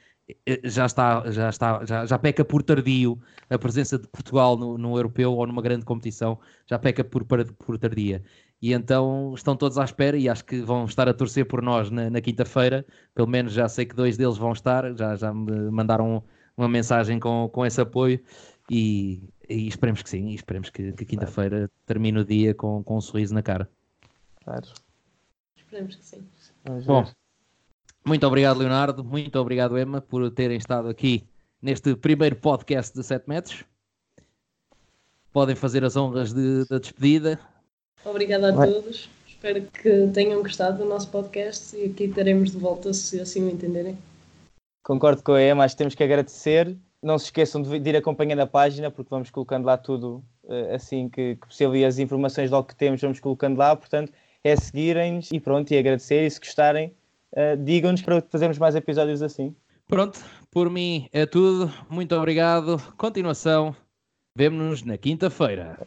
eh, 0.47 0.61
já 0.65 0.87
está, 0.87 1.31
já 1.31 1.51
está, 1.51 1.85
já, 1.85 2.07
já 2.07 2.19
peca 2.19 2.43
por 2.45 2.63
tardio 2.63 3.21
a 3.51 3.59
presença 3.59 3.99
de 3.99 4.09
Portugal 4.09 4.57
no, 4.57 4.79
no 4.79 4.97
europeu 4.97 5.33
ou 5.35 5.47
numa 5.47 5.61
grande 5.61 5.85
competição, 5.85 6.39
já 6.67 6.79
peca 6.79 7.05
por, 7.05 7.25
por 7.25 7.79
tardia. 7.79 8.23
E 8.63 8.73
então 8.73 9.35
estão 9.35 9.55
todos 9.55 9.77
à 9.77 9.85
espera 9.85 10.17
e 10.17 10.29
acho 10.31 10.45
que 10.47 10.61
vão 10.63 10.87
estar 10.87 11.09
a 11.09 11.15
torcer 11.15 11.47
por 11.47 11.63
nós 11.63 11.91
na, 11.91 12.09
na 12.09 12.21
quinta-feira. 12.23 12.85
Pelo 13.15 13.29
menos 13.29 13.53
já 13.53 13.69
sei 13.69 13.85
que 13.85 13.95
dois 13.95 14.17
deles 14.17 14.39
vão 14.39 14.53
estar, 14.53 14.95
já, 14.97 15.15
já 15.15 15.33
me 15.33 15.71
mandaram 15.71 16.25
uma 16.57 16.69
mensagem 16.69 17.21
com, 17.21 17.51
com 17.53 17.67
esse 17.67 17.81
apoio 17.81 18.19
e, 18.71 19.23
e 19.49 19.69
esperemos 19.69 20.03
que 20.03 20.09
sim, 20.09 20.29
e 20.29 20.35
esperemos 20.35 20.71
que, 20.71 20.93
que 20.93 21.05
quinta-feira 21.05 21.71
termine 21.87 22.19
o 22.21 22.25
dia 22.25 22.55
com, 22.55 22.83
com 22.83 22.97
um 22.97 23.01
sorriso 23.01 23.35
na 23.35 23.43
cara. 23.43 23.69
Claro. 24.45 24.67
Esperemos 25.71 25.95
que 25.95 26.05
sim. 26.05 26.27
Bom, 26.85 27.07
muito 28.05 28.27
obrigado, 28.27 28.59
Leonardo. 28.59 29.05
Muito 29.05 29.39
obrigado, 29.39 29.79
Emma, 29.79 30.01
por 30.01 30.29
terem 30.33 30.57
estado 30.57 30.89
aqui 30.89 31.25
neste 31.63 31.95
primeiro 31.95 32.35
podcast 32.35 32.93
de 32.93 33.05
7 33.05 33.29
metros. 33.29 33.65
Podem 35.33 35.55
fazer 35.55 35.85
as 35.85 35.95
honras 35.95 36.33
de, 36.33 36.65
da 36.69 36.81
despedida. 36.81 37.39
Obrigada 38.05 38.49
a 38.49 38.53
Vai. 38.53 38.69
todos. 38.69 39.09
Espero 39.29 39.63
que 39.63 40.09
tenham 40.13 40.43
gostado 40.43 40.79
do 40.79 40.85
nosso 40.85 41.09
podcast 41.09 41.77
e 41.77 41.85
aqui 41.85 42.05
estaremos 42.07 42.51
de 42.51 42.59
volta 42.59 42.93
se 42.93 43.21
assim 43.21 43.45
o 43.45 43.49
entenderem. 43.49 43.97
Concordo 44.83 45.23
com 45.23 45.35
a 45.35 45.43
Emma, 45.43 45.63
acho 45.63 45.77
que 45.77 45.79
temos 45.79 45.95
que 45.95 46.03
agradecer. 46.03 46.77
Não 47.01 47.17
se 47.17 47.27
esqueçam 47.27 47.63
de 47.63 47.77
ir 47.77 47.95
acompanhando 47.95 48.41
a 48.41 48.47
página, 48.47 48.91
porque 48.91 49.09
vamos 49.09 49.31
colocando 49.31 49.67
lá 49.67 49.79
tudo 49.79 50.21
eh, 50.49 50.75
assim 50.75 51.09
que, 51.09 51.37
que 51.37 51.47
possível 51.47 51.77
e 51.77 51.85
as 51.85 52.01
informações 52.01 52.51
logo 52.51 52.67
que 52.67 52.75
temos 52.75 53.01
vamos 53.01 53.21
colocando 53.21 53.57
lá. 53.57 53.77
Portanto, 53.77 54.13
é 54.45 54.57
seguirem-nos 54.57 55.31
e 55.33 55.41
pronto, 55.41 55.71
e 55.73 55.79
agradecer. 55.79 56.27
E 56.27 56.31
se 56.31 56.39
gostarem, 56.39 56.95
uh, 57.33 57.57
digam-nos 57.63 58.03
para 58.03 58.21
fazermos 58.23 58.59
mais 58.59 58.75
episódios 58.75 59.23
assim. 59.23 59.55
Pronto, 59.87 60.21
por 60.51 60.71
mim 60.71 61.09
é 61.13 61.27
tudo. 61.27 61.73
Muito 61.89 62.15
obrigado. 62.15 62.79
Continuação. 62.97 63.75
Vemo-nos 64.37 64.83
na 64.85 64.97
quinta-feira. 64.97 65.79